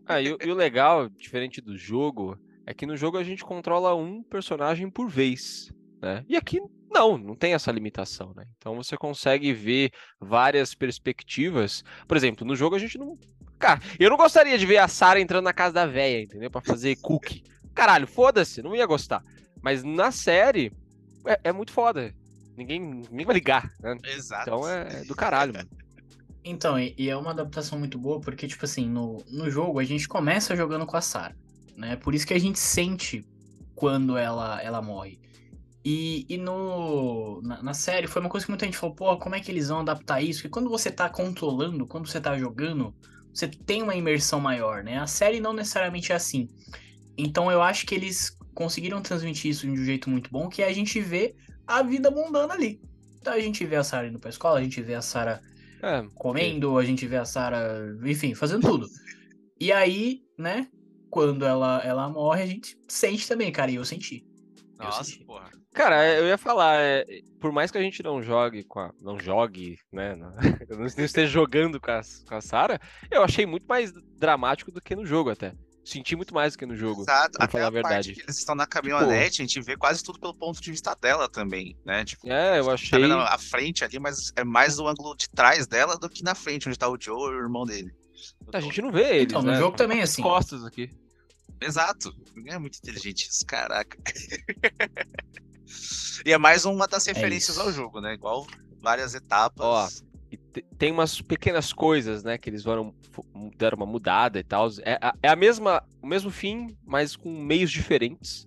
Ah, 0.07 0.21
e, 0.21 0.27
e 0.27 0.51
o 0.51 0.55
legal, 0.55 1.09
diferente 1.09 1.61
do 1.61 1.77
jogo, 1.77 2.39
é 2.67 2.73
que 2.73 2.87
no 2.87 2.97
jogo 2.97 3.19
a 3.19 3.25
gente 3.25 3.45
controla 3.45 3.95
um 3.95 4.23
personagem 4.23 4.91
por 4.91 5.09
vez. 5.09 5.73
Né? 6.01 6.25
E 6.29 6.37
aqui 6.37 6.61
não, 6.91 7.19
não 7.19 7.35
tem 7.35 7.55
essa 7.55 7.73
limitação, 7.73 8.33
né? 8.37 8.45
Então 8.57 8.77
você 8.77 8.97
consegue 8.97 9.53
ver 9.53 9.91
várias 10.21 10.75
perspectivas. 10.75 11.83
Por 12.07 12.17
exemplo, 12.17 12.47
no 12.47 12.55
jogo 12.55 12.77
a 12.77 12.79
gente 12.79 12.97
não. 12.97 13.19
Cara, 13.59 13.81
eu 13.99 14.11
não 14.11 14.17
gostaria 14.17 14.57
de 14.57 14.67
ver 14.67 14.79
a 14.79 14.89
Sarah 14.89 15.21
entrando 15.21 15.45
na 15.45 15.53
casa 15.53 15.75
da 15.75 15.87
véia, 15.87 16.23
entendeu? 16.23 16.51
Pra 16.51 16.61
fazer 16.61 16.97
cookie. 17.03 17.43
Caralho, 17.75 18.07
foda-se, 18.07 18.63
não 18.63 18.77
ia 18.77 18.87
gostar. 18.87 19.23
Mas 19.61 19.83
na 19.83 20.13
série 20.13 20.73
é, 21.27 21.41
é 21.45 21.53
muito 21.53 21.73
foda. 21.73 22.15
Ninguém, 22.57 22.81
ninguém 22.81 23.27
vai 23.27 23.35
ligar, 23.35 23.69
né? 23.81 23.99
Exato. 24.05 24.49
Então 24.49 24.69
é, 24.69 25.01
é 25.01 25.05
do 25.05 25.15
caralho, 25.15 25.53
mano. 25.53 25.69
Então, 26.45 26.79
e, 26.79 27.09
é 27.09 27.17
uma 27.17 27.31
adaptação 27.31 27.79
muito 27.79 27.99
boa, 27.99 28.21
porque, 28.21 28.47
tipo 28.47 28.65
assim, 28.67 28.87
no, 28.87 29.25
no 29.31 29.51
jogo 29.51 29.79
a 29.79 29.85
gente 29.85 30.07
começa 30.07 30.55
jogando 30.55 30.85
com 30.85 30.97
a 30.97 31.01
Sarah, 31.01 31.35
né? 31.75 31.97
Por 31.97 32.15
isso 32.15 32.27
que 32.27 32.35
a 32.35 32.39
gente 32.39 32.59
sente 32.59 33.27
quando 33.75 34.17
ela, 34.19 34.63
ela 34.63 34.83
morre. 34.83 35.19
E, 35.83 36.27
e 36.29 36.37
no, 36.37 37.41
na, 37.43 37.63
na, 37.63 37.75
série 37.75 38.07
foi 38.07 38.21
uma 38.21 38.29
coisa 38.29 38.45
que 38.45 38.53
muita 38.53 38.67
gente 38.67 38.77
falou, 38.77 38.95
pô, 38.95 39.17
como 39.17 39.35
é 39.35 39.41
que 39.41 39.51
eles 39.51 39.69
vão 39.69 39.81
adaptar 39.81 40.23
isso? 40.23 40.41
Porque 40.41 40.53
quando 40.53 40.69
você 40.69 40.91
tá 40.91 41.09
controlando, 41.09 41.87
quando 41.87 42.09
você 42.09 42.21
tá 42.21 42.39
jogando, 42.39 42.95
você 43.33 43.49
tem 43.49 43.83
uma 43.83 43.95
imersão 43.95 44.41
maior, 44.41 44.83
né? 44.85 44.99
A 44.99 45.07
série 45.07 45.41
não 45.41 45.53
necessariamente 45.53 46.13
é 46.13 46.15
assim. 46.15 46.49
Então 47.17 47.51
eu 47.51 47.63
acho 47.63 47.87
que 47.87 47.95
eles 47.95 48.37
conseguiram 48.55 49.03
transmitir 49.03 49.51
isso 49.51 49.67
de 49.67 49.73
um 49.73 49.85
jeito 49.85 50.09
muito 50.09 50.31
bom, 50.31 50.49
que 50.49 50.63
é 50.63 50.69
a 50.69 50.73
gente 50.73 51.01
vê 51.01 51.35
a 51.67 51.83
vida 51.83 52.11
mundana 52.11 52.55
ali. 52.55 52.81
Então 53.21 53.33
a 53.33 53.41
gente 53.41 53.65
vê 53.67 53.77
a 53.77 53.85
Sarah 53.85 54.09
indo 54.09 54.19
pra 54.19 54.31
escola, 54.31 54.59
a 54.59 54.63
gente 54.63 54.81
vê 54.81 54.95
a 54.95 55.03
Sarah 55.03 55.41
é, 55.85 56.07
comendo, 56.15 56.79
a 56.79 56.85
gente 56.85 57.07
vê 57.07 57.17
a 57.17 57.25
Sarah, 57.25 57.63
enfim, 58.05 58.35
fazendo 58.35 58.63
tudo. 58.63 58.87
E 59.61 59.71
aí, 59.71 60.23
né, 60.39 60.69
quando 61.11 61.45
ela, 61.45 61.81
ela 61.85 62.09
morre, 62.09 62.43
a 62.43 62.47
gente 62.47 62.77
sente 62.89 63.29
também, 63.29 63.53
cara, 63.53 63.71
e 63.71 63.77
eu 63.77 63.85
senti. 63.85 64.27
Nossa, 64.79 65.01
eu 65.01 65.05
senti. 65.05 65.25
porra. 65.25 65.51
Cara, 65.75 66.07
eu 66.15 66.27
ia 66.27 66.39
falar, 66.39 66.81
é, 66.81 67.05
por 67.41 67.53
mais 67.53 67.71
que 67.71 67.77
a 67.77 67.83
gente 67.83 68.03
não 68.03 68.23
jogue 68.23 68.63
com 68.65 68.79
a. 68.79 68.93
Não 69.01 69.19
jogue, 69.19 69.77
né? 69.93 70.15
Não, 70.71 70.79
não 70.79 70.87
esteja 70.87 71.27
jogando 71.27 71.81
com 71.81 71.91
a, 71.91 72.01
com 72.27 72.35
a 72.35 72.41
Sarah, 72.41 72.81
eu 73.11 73.23
achei 73.23 73.45
muito 73.45 73.67
mais 73.67 73.93
dramático 74.17 74.71
do 74.71 74.81
que 74.81 74.97
no 74.97 75.05
jogo 75.05 75.31
até. 75.31 75.53
Senti 75.85 76.17
muito 76.17 76.33
mais 76.33 76.55
do 76.55 76.59
que 76.59 76.67
no 76.67 76.77
jogo. 76.77 77.03
Exato, 77.03 77.37
pra 77.37 77.47
falar 77.47 77.65
a, 77.65 77.69
a 77.69 77.71
verdade. 77.71 78.15
que 78.15 78.23
eles 78.23 78.39
estão 78.39 78.55
na 78.55 78.67
caminhonete, 78.67 79.33
tipo, 79.33 79.43
a 79.43 79.47
gente 79.47 79.61
vê 79.61 79.77
quase 79.77 80.03
tudo 80.03 80.19
pelo 80.19 80.35
ponto 80.35 80.61
de 80.61 80.71
vista 80.71 80.95
dela 80.95 81.29
também, 81.29 81.77
né? 81.85 82.05
Tipo, 82.05 82.31
é, 82.31 82.59
eu 82.59 82.71
achei. 82.71 82.91
Tá 82.91 82.99
vendo 82.99 83.19
a 83.19 83.39
frente 83.39 83.85
ali, 83.85 83.99
mas 83.99 84.33
é 84.35 84.43
mais 84.43 84.77
do 84.77 84.89
ângulo 84.89 85.15
de 85.15 85.29
trás 85.29 85.67
dela 85.67 85.99
do 85.99 86.09
que 86.09 86.25
na 86.25 86.35
frente, 86.35 86.69
onde 86.69 86.79
tá 86.79 86.89
o 86.89 86.97
Joe 86.99 87.33
e 87.33 87.37
o 87.37 87.41
irmão 87.41 87.67
dele. 87.67 87.95
A 88.53 88.61
gente 88.61 88.81
não 88.81 88.91
vê 88.91 89.17
eles, 89.17 89.25
então, 89.25 89.43
né? 89.43 89.53
no 89.53 89.59
jogo 89.59 89.77
também 89.77 90.01
assim. 90.01 90.23
costas 90.23 90.65
aqui. 90.65 90.91
Exato. 91.61 92.15
É 92.47 92.59
muito 92.59 92.79
inteligente 92.79 93.29
isso, 93.29 93.45
caraca. 93.45 93.99
e 96.25 96.33
é 96.33 96.39
mais 96.39 96.65
uma 96.65 96.87
das 96.87 97.07
é 97.07 97.13
referências 97.13 97.59
é 97.59 97.61
ao 97.61 97.73
jogo, 97.73 98.01
né? 98.01 98.15
Igual 98.15 98.47
várias 98.81 99.15
etapas. 99.15 99.65
Ó, 99.65 99.89
tem 100.79 100.93
umas 100.93 101.21
pequenas 101.21 101.73
coisas, 101.73 102.23
né, 102.23 102.39
que 102.39 102.49
eles 102.49 102.63
foram 102.63 102.95
deram 103.57 103.77
uma 103.77 103.87
mudada 103.87 104.39
e 104.39 104.45
tal. 104.45 104.69
É, 104.83 104.99
é 105.23 105.29
a 105.29 105.37
mesma, 105.37 105.83
o 106.03 106.07
mesmo 106.07 106.31
fim, 106.31 106.77
mas 106.85 107.17
com 107.17 107.31
meios 107.31 107.71
diferentes. 107.71 108.47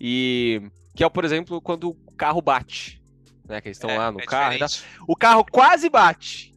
E 0.00 0.62
que 0.94 1.02
é, 1.02 1.08
por 1.08 1.24
exemplo, 1.24 1.60
quando 1.60 1.90
o 1.90 1.94
carro 2.16 2.40
bate, 2.40 3.02
né, 3.46 3.60
que 3.60 3.68
eles 3.68 3.76
estão 3.76 3.90
é, 3.90 3.98
lá 3.98 4.12
no 4.12 4.20
é 4.20 4.24
carro. 4.24 4.56
O 5.06 5.16
carro 5.16 5.44
quase 5.50 5.88
bate. 5.88 6.53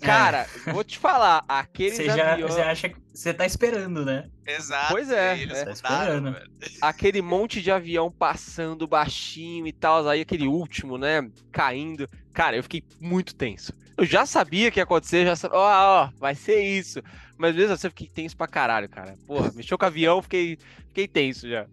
Cara, 0.00 0.46
vou 0.72 0.84
te 0.84 0.98
falar, 0.98 1.44
aqueles 1.48 1.96
você 1.96 2.04
já, 2.06 2.32
aviões... 2.32 2.54
Você 2.54 2.60
acha 2.60 2.88
que 2.88 2.96
você 3.12 3.32
tá 3.32 3.46
esperando, 3.46 4.04
né? 4.04 4.28
Exato. 4.46 4.92
Pois 4.92 5.10
é. 5.10 5.38
Eles 5.38 5.58
é. 5.58 5.64
Tá 5.64 6.36
aquele 6.80 7.22
monte 7.22 7.62
de 7.62 7.70
avião 7.70 8.10
passando 8.10 8.86
baixinho 8.86 9.66
e 9.66 9.72
tal, 9.72 10.08
aí 10.08 10.20
aquele 10.20 10.46
último, 10.46 10.98
né, 10.98 11.28
caindo. 11.50 12.08
Cara, 12.32 12.56
eu 12.56 12.62
fiquei 12.62 12.84
muito 13.00 13.34
tenso. 13.34 13.72
Eu 13.96 14.04
já 14.04 14.26
sabia 14.26 14.70
que 14.70 14.78
ia 14.78 14.84
acontecer, 14.84 15.24
já 15.24 15.34
sabia, 15.34 15.58
ó, 15.58 16.04
ó, 16.04 16.10
vai 16.18 16.34
ser 16.34 16.60
isso. 16.62 17.00
Mas 17.38 17.54
mesmo 17.54 17.72
assim 17.72 17.86
eu 17.86 17.90
fiquei 17.90 18.08
tenso 18.08 18.36
pra 18.36 18.46
caralho, 18.46 18.88
cara. 18.88 19.14
Porra, 19.26 19.50
mexeu 19.54 19.78
com 19.78 19.84
o 19.84 19.88
avião, 19.88 20.22
fiquei, 20.22 20.58
fiquei 20.88 21.08
tenso 21.08 21.48
já. 21.48 21.66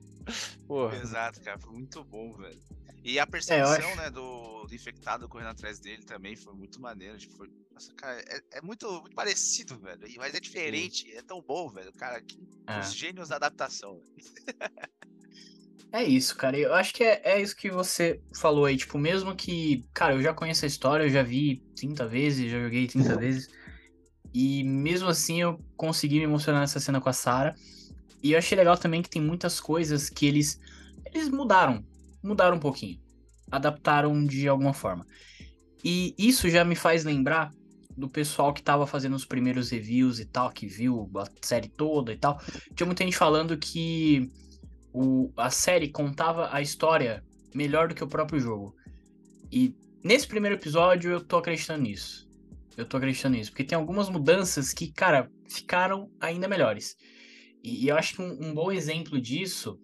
Porra. 0.67 0.95
Exato, 0.95 1.41
cara, 1.41 1.57
foi 1.57 1.73
muito 1.73 2.03
bom, 2.05 2.31
velho. 2.33 2.57
E 3.03 3.19
a 3.19 3.27
percepção, 3.27 3.89
é, 3.91 3.95
né, 3.97 4.09
do, 4.09 4.65
do, 4.65 4.73
infectado 4.73 5.27
correndo 5.27 5.49
atrás 5.49 5.77
dele 5.77 6.03
também 6.03 6.37
foi 6.37 6.53
muito 6.53 6.81
maneiro. 6.81 7.17
Tipo, 7.17 7.35
foi... 7.35 7.49
Nossa, 7.71 7.93
cara, 7.95 8.17
é, 8.21 8.57
é 8.59 8.61
muito, 8.61 8.89
muito, 9.01 9.13
parecido, 9.13 9.77
velho. 9.77 9.99
Mas 10.17 10.33
é 10.33 10.39
diferente, 10.39 11.11
é 11.13 11.21
tão 11.21 11.41
bom, 11.41 11.69
velho. 11.69 11.91
Cara, 11.93 12.21
que, 12.21 12.39
é. 12.65 12.79
os 12.79 12.93
gênios 12.93 13.29
da 13.29 13.35
adaptação. 13.35 13.99
é 15.91 16.03
isso, 16.03 16.35
cara. 16.37 16.57
Eu 16.57 16.73
acho 16.73 16.93
que 16.93 17.03
é, 17.03 17.21
é 17.25 17.41
isso 17.41 17.55
que 17.57 17.69
você 17.69 18.21
falou 18.35 18.65
aí. 18.65 18.77
Tipo, 18.77 18.97
mesmo 18.97 19.35
que, 19.35 19.85
cara, 19.93 20.13
eu 20.13 20.21
já 20.21 20.33
conheço 20.33 20.63
a 20.63 20.67
história, 20.67 21.03
eu 21.03 21.09
já 21.09 21.23
vi 21.23 21.61
30 21.75 22.07
vezes, 22.07 22.51
já 22.51 22.61
joguei 22.61 22.87
30 22.87 23.17
vezes. 23.19 23.49
E 24.33 24.63
mesmo 24.63 25.09
assim 25.09 25.41
eu 25.41 25.59
consegui 25.75 26.19
me 26.19 26.23
emocionar 26.23 26.61
nessa 26.61 26.79
cena 26.79 27.01
com 27.01 27.09
a 27.09 27.13
Sarah. 27.13 27.53
E 28.21 28.31
eu 28.31 28.37
achei 28.37 28.57
legal 28.57 28.77
também 28.77 29.01
que 29.01 29.09
tem 29.09 29.21
muitas 29.21 29.59
coisas 29.59 30.09
que 30.09 30.25
eles 30.25 30.57
eles 31.05 31.29
mudaram 31.29 31.85
mudaram 32.23 32.57
um 32.57 32.59
pouquinho. 32.59 32.99
Adaptaram 33.51 34.25
de 34.25 34.47
alguma 34.47 34.73
forma. 34.73 35.05
E 35.83 36.15
isso 36.17 36.49
já 36.49 36.63
me 36.63 36.75
faz 36.75 37.03
lembrar 37.03 37.51
do 37.95 38.09
pessoal 38.09 38.53
que 38.53 38.63
tava 38.63 38.87
fazendo 38.87 39.15
os 39.15 39.25
primeiros 39.25 39.69
reviews 39.69 40.19
e 40.19 40.25
tal, 40.25 40.49
que 40.51 40.65
viu 40.65 41.09
a 41.17 41.25
série 41.45 41.69
toda 41.69 42.11
e 42.11 42.17
tal. 42.17 42.41
Tinha 42.75 42.87
muita 42.87 43.03
gente 43.03 43.17
falando 43.17 43.57
que 43.57 44.31
o, 44.93 45.31
a 45.37 45.49
série 45.49 45.89
contava 45.89 46.49
a 46.51 46.61
história 46.61 47.23
melhor 47.53 47.87
do 47.87 47.95
que 47.95 48.03
o 48.03 48.07
próprio 48.07 48.39
jogo. 48.39 48.75
E 49.51 49.75
nesse 50.03 50.27
primeiro 50.27 50.55
episódio 50.55 51.11
eu 51.11 51.21
tô 51.21 51.37
acreditando 51.37 51.83
nisso. 51.83 52.27
Eu 52.75 52.85
tô 52.85 52.97
acreditando 52.97 53.35
nisso. 53.35 53.51
Porque 53.51 53.63
tem 53.63 53.77
algumas 53.77 54.09
mudanças 54.09 54.73
que, 54.73 54.91
cara, 54.91 55.29
ficaram 55.47 56.09
ainda 56.19 56.47
melhores. 56.47 56.95
E, 57.63 57.85
e 57.85 57.89
eu 57.89 57.95
acho 57.95 58.15
que 58.15 58.21
um, 58.21 58.49
um 58.49 58.53
bom 58.53 58.71
exemplo 58.71 59.21
disso 59.21 59.79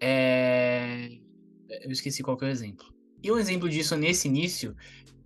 é 0.00 1.21
eu 1.82 1.90
esqueci 1.90 2.22
qual 2.22 2.38
é 2.40 2.44
o 2.44 2.48
exemplo. 2.48 2.86
E 3.22 3.30
um 3.30 3.38
exemplo 3.38 3.68
disso 3.68 3.96
nesse 3.96 4.28
início 4.28 4.74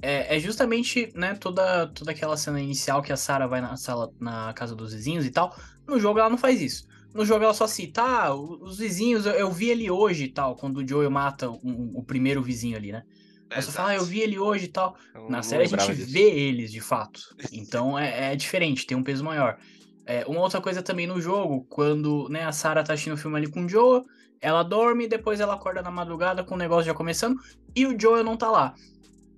é, 0.02 0.36
é, 0.36 0.38
justamente, 0.40 1.10
né, 1.14 1.34
toda, 1.34 1.86
toda 1.88 2.10
aquela 2.10 2.36
cena 2.36 2.60
inicial 2.60 3.02
que 3.02 3.12
a 3.12 3.16
Sarah 3.16 3.46
vai 3.46 3.60
na 3.60 3.76
sala, 3.76 4.12
na 4.20 4.52
casa 4.52 4.74
dos 4.74 4.92
vizinhos 4.92 5.24
e 5.24 5.30
tal. 5.30 5.56
No 5.86 5.98
jogo 5.98 6.18
ela 6.18 6.28
não 6.30 6.38
faz 6.38 6.60
isso. 6.60 6.86
no 7.14 7.24
jogo 7.24 7.44
ela 7.44 7.54
só 7.54 7.66
cita, 7.66 8.02
ah, 8.02 8.34
os 8.34 8.78
vizinhos, 8.78 9.24
eu, 9.24 9.32
eu 9.32 9.50
vi 9.50 9.70
ele 9.70 9.90
hoje 9.90 10.24
e 10.24 10.28
tal, 10.28 10.54
quando 10.54 10.78
o 10.78 10.88
Joel 10.88 11.10
mata 11.10 11.48
um, 11.50 11.92
o 11.94 12.02
primeiro 12.04 12.42
vizinho 12.42 12.76
ali, 12.76 12.92
né? 12.92 13.02
Ela 13.48 13.62
só 13.62 13.70
fala, 13.72 13.90
ah, 13.90 13.94
eu 13.94 14.04
vi 14.04 14.20
ele 14.20 14.38
hoje 14.38 14.66
e 14.66 14.68
tal. 14.68 14.96
Eu 15.14 15.30
Na 15.30 15.42
série 15.42 15.64
a 15.64 15.66
gente 15.66 15.94
disso. 15.94 16.12
vê 16.12 16.30
eles 16.30 16.70
de 16.70 16.80
fato. 16.80 17.20
Então 17.50 17.98
é, 17.98 18.32
é 18.32 18.36
diferente, 18.36 18.86
tem 18.86 18.96
um 18.96 19.02
peso 19.04 19.24
maior. 19.24 19.56
É, 20.04 20.24
uma 20.26 20.40
outra 20.40 20.60
coisa 20.60 20.82
também 20.82 21.06
no 21.06 21.20
jogo, 21.20 21.64
quando 21.70 22.28
né, 22.28 22.44
a 22.44 22.52
Sarah 22.52 22.84
tá 22.84 22.92
assistindo 22.92 23.14
o 23.14 23.16
filme 23.16 23.36
ali 23.36 23.48
com 23.48 23.64
o 23.64 23.68
Joel, 23.68 24.04
ela 24.40 24.62
dorme, 24.62 25.08
depois 25.08 25.40
ela 25.40 25.54
acorda 25.54 25.82
na 25.82 25.90
madrugada 25.90 26.44
com 26.44 26.54
o 26.54 26.58
negócio 26.58 26.86
já 26.86 26.94
começando, 26.94 27.38
e 27.74 27.86
o 27.86 27.98
Joel 27.98 28.24
não 28.24 28.36
tá 28.36 28.50
lá. 28.50 28.74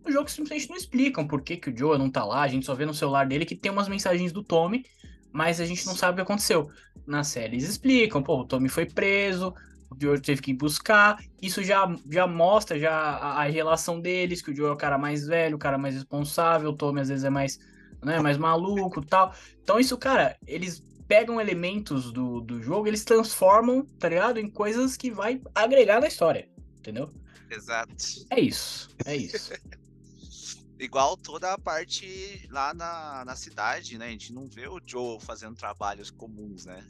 No 0.05 0.13
jogo 0.13 0.31
simplesmente 0.31 0.71
não 0.71 0.77
explicam 0.77 1.27
por 1.27 1.43
que, 1.43 1.57
que 1.57 1.71
o 1.71 1.77
Joel 1.77 1.99
não 1.99 2.11
tá 2.11 2.25
lá, 2.25 2.43
a 2.43 2.49
gente 2.49 2.65
só 2.65 2.75
vê 2.75 2.87
no 2.87 2.95
celular 2.95 3.27
dele 3.27 3.45
que 3.45 3.57
tem 3.57 3.71
umas 3.71 3.89
mensagens 3.89 4.33
do 4.33 4.43
Tommy, 4.43 4.85
mas 5.33 5.61
a 5.61 5.67
gente 5.67 5.87
não 5.87 5.95
sabe 5.95 6.13
o 6.13 6.17
que 6.17 6.23
aconteceu. 6.23 6.71
Na 7.07 7.25
série 7.25 7.57
eles 7.57 7.69
explicam, 7.69 8.23
pô, 8.23 8.41
o 8.41 8.45
Tommy 8.45 8.69
foi 8.69 8.87
preso, 8.87 9.55
o 9.91 9.97
Joel 10.01 10.21
teve 10.21 10.43
que 10.43 10.51
ir 10.51 10.55
buscar, 10.55 11.19
isso 11.41 11.63
já, 11.63 11.91
já 12.11 12.27
mostra 12.27 12.79
já 12.79 12.93
a, 12.93 13.43
a 13.43 13.45
relação 13.45 14.01
deles, 14.01 14.43
que 14.43 14.51
o 14.51 14.55
Joel 14.55 14.71
é 14.71 14.75
o 14.75 14.77
cara 14.77 14.99
mais 14.99 15.27
velho, 15.27 15.57
o 15.57 15.59
cara 15.59 15.79
mais 15.79 15.95
responsável, 15.95 16.71
o 16.71 16.77
Tommy 16.77 17.01
às 17.01 17.09
vezes 17.09 17.25
é 17.25 17.31
mais, 17.31 17.59
né, 18.03 18.21
mais 18.21 18.37
maluco 18.37 19.05
tal. 19.05 19.35
Então 19.63 19.79
isso, 19.79 19.97
cara, 19.97 20.37
eles 20.47 20.83
pegam 21.09 21.41
elementos 21.41 22.13
do, 22.13 22.41
do 22.43 22.63
jogo, 22.63 22.87
eles 22.87 23.03
transformam, 23.03 23.85
tá 23.99 24.11
ligado? 24.11 24.39
Em 24.39 24.49
coisas 24.49 24.97
que 24.97 25.11
vai 25.11 25.41
agregar 25.55 26.01
na 26.01 26.07
história, 26.07 26.49
entendeu? 26.79 27.11
Exato. 27.51 27.95
É 28.31 28.39
isso, 28.39 28.91
é 29.07 29.17
isso. 29.17 29.53
Igual 30.79 31.17
toda 31.17 31.53
a 31.53 31.59
parte 31.59 32.47
lá 32.51 32.73
na, 32.73 33.25
na 33.25 33.35
cidade, 33.35 33.99
né? 33.99 34.07
A 34.07 34.11
gente 34.11 34.33
não 34.33 34.47
vê 34.47 34.69
o 34.69 34.81
Joe 34.87 35.19
fazendo 35.21 35.57
trabalhos 35.57 36.11
comuns, 36.11 36.67
né? 36.67 36.87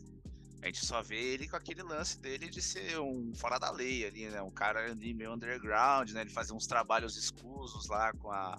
A 0.60 0.66
gente 0.66 0.84
só 0.84 1.00
vê 1.00 1.16
ele 1.16 1.48
com 1.48 1.56
aquele 1.56 1.82
lance 1.82 2.18
dele 2.18 2.50
de 2.50 2.60
ser 2.60 2.98
um 2.98 3.32
fora 3.34 3.58
da 3.58 3.70
lei 3.70 4.04
ali, 4.04 4.28
né? 4.28 4.42
Um 4.42 4.50
cara 4.50 4.90
ali 4.90 5.14
meio 5.14 5.32
underground, 5.32 6.10
né? 6.10 6.22
Ele 6.22 6.30
fazia 6.30 6.54
uns 6.54 6.66
trabalhos 6.66 7.16
escusos 7.16 7.86
lá 7.86 8.12
com 8.14 8.30
a. 8.30 8.58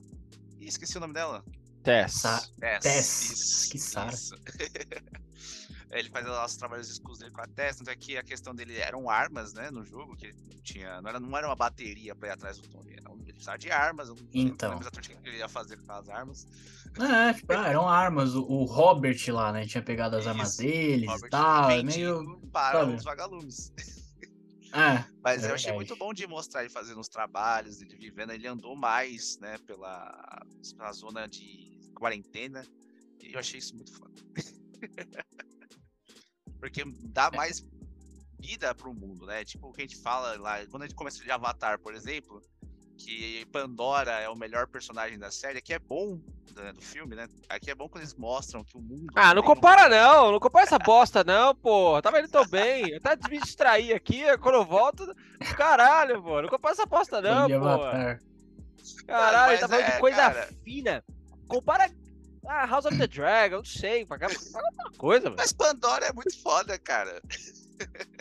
Ih, 0.58 0.68
esqueci 0.68 0.98
o 0.98 1.02
nome 1.02 1.14
dela. 1.14 1.44
Tess. 1.84 2.14
Sa- 2.14 2.48
Tess. 2.60 2.80
Tess, 2.84 3.32
isso, 3.32 3.70
que 3.70 3.80
Sara. 3.80 4.14
isso. 4.14 4.36
ele 5.92 6.10
fazia 6.10 6.30
lá 6.32 6.46
os 6.46 6.56
trabalhos 6.56 6.90
escusos 6.90 7.20
dele 7.20 7.32
com 7.32 7.42
a 7.42 7.48
Tess, 7.48 7.78
tanto 7.78 7.90
é 7.90 7.96
que 7.96 8.18
a 8.18 8.24
questão 8.24 8.54
dele 8.54 8.78
eram 8.78 9.10
armas, 9.10 9.54
né, 9.54 9.72
no 9.72 9.84
jogo, 9.84 10.16
que 10.16 10.28
ele 10.28 10.38
não 10.54 10.62
tinha, 10.62 11.02
não 11.02 11.10
era, 11.10 11.20
não 11.20 11.38
era 11.38 11.48
uma 11.48 11.56
bateria 11.56 12.16
pra 12.16 12.30
ir 12.30 12.32
atrás 12.32 12.58
do 12.60 12.68
Tony, 12.68 12.94
era 12.94 13.10
um, 13.10 13.20
ele 13.22 13.34
precisava 13.34 13.58
de 13.58 13.72
armas, 13.72 14.10
Então. 14.34 14.70
não 14.70 14.78
lembro 14.78 14.84
exatamente 14.90 15.14
o 15.20 15.22
que 15.22 15.30
ele 15.30 15.38
ia 15.38 15.50
fazer 15.50 15.78
com 15.78 15.92
as 15.92 16.08
armas. 16.10 16.48
É, 17.00 17.34
tipo, 17.34 17.54
ah, 17.54 17.68
eram 17.68 17.88
armas. 17.88 18.34
O, 18.36 18.44
o 18.44 18.64
Robert 18.66 19.18
lá, 19.30 19.52
né? 19.52 19.66
Tinha 19.66 19.82
pegado 19.84 20.16
as 20.16 20.26
armas 20.28 20.50
Isso, 20.50 20.58
deles 20.64 21.08
Robert 21.10 21.28
e 21.28 21.30
tal. 21.30 21.70
É 21.72 21.84
meio. 21.84 22.40
para 22.52 22.80
sabe? 22.80 22.94
os 22.96 23.04
vagalumes. 23.04 23.72
É, 24.74 25.06
Mas 25.24 25.44
É 25.44 25.50
eu 25.50 25.56
achei 25.56 25.74
muito 25.74 25.96
bom 25.96 26.14
de 26.14 26.28
mostrar 26.28 26.62
ele 26.62 26.70
fazendo 26.70 27.00
os 27.00 27.08
trabalhos, 27.08 27.82
ele 27.82 27.96
vivendo, 27.96 28.32
ele 28.32 28.48
andou 28.48 28.76
mais, 28.76 29.38
né, 29.40 29.58
pela, 29.66 30.46
pela 30.78 30.92
zona 30.94 31.28
de 31.28 31.80
quarentena, 31.96 32.66
e 33.22 33.34
eu 33.34 33.40
achei 33.40 33.60
isso 33.60 33.76
muito 33.76 33.92
foda. 33.94 34.14
Porque 36.60 36.84
dá 37.04 37.32
mais 37.32 37.66
vida 38.40 38.74
pro 38.76 38.94
mundo, 38.94 39.26
né? 39.26 39.44
Tipo 39.44 39.68
o 39.68 39.74
que 39.74 39.82
a 39.82 39.86
gente 39.86 39.98
fala 39.98 40.38
lá, 40.40 40.66
quando 40.68 40.84
a 40.84 40.88
gente 40.88 40.96
começa 40.96 41.24
de 41.24 41.32
Avatar, 41.32 41.80
por 41.80 41.94
exemplo, 41.94 42.42
que 42.98 43.46
Pandora 43.48 44.20
é 44.20 44.30
o 44.30 44.36
melhor 44.36 44.68
personagem 44.68 45.18
da 45.18 45.32
série, 45.32 45.62
que 45.62 45.74
é 45.74 45.80
bom 45.80 46.22
né, 46.56 46.74
do 46.74 46.82
filme, 46.82 47.16
né? 47.16 47.28
Aqui 47.48 47.72
é 47.72 47.76
bom 47.76 47.88
quando 47.88 48.04
eles 48.04 48.16
mostram 48.16 48.64
que 48.64 48.78
o 48.78 48.82
mundo. 48.82 49.12
Ah, 49.16 49.34
não 49.34 49.42
tem 49.42 49.52
um- 49.52 49.56
compara 49.56 49.90
não, 49.90 50.32
não 50.32 50.40
compara 50.40 50.66
essa 50.66 50.80
bosta 50.80 51.24
não, 51.24 51.56
pô. 51.56 52.02
Tava 52.02 52.20
indo 52.20 52.30
tão 52.30 52.46
bem. 52.48 52.96
Até 52.96 53.30
me 53.30 53.40
distrair 53.40 53.94
aqui, 53.94 54.24
quando 54.40 54.56
eu 54.56 54.66
volto. 54.66 55.06
Caralho, 55.56 56.22
pô. 56.22 56.42
Não 56.42 56.50
compara 56.50 56.74
essa 56.74 56.86
bosta 56.86 57.22
não, 57.22 57.48
pô. 57.48 57.80
Caralho, 59.08 59.52
mas 59.52 59.60
tá 59.60 59.68
falando 59.68 59.86
é, 59.86 59.92
de 59.92 60.00
coisa 60.00 60.18
cara. 60.18 60.50
fina. 60.64 61.04
Compara 61.48 61.90
a 62.46 62.66
House 62.66 62.86
of 62.86 62.98
the 62.98 63.08
Dragon, 63.08 63.58
não 63.58 63.66
sei, 63.66 64.06
pagar 64.06 64.32
alguma 64.32 64.92
coisa, 64.98 65.26
mano. 65.26 65.36
Mas 65.38 65.54
Pandora 65.54 66.06
é 66.08 66.14
muito 66.14 66.42
foda, 66.42 66.78
cara. 66.80 67.22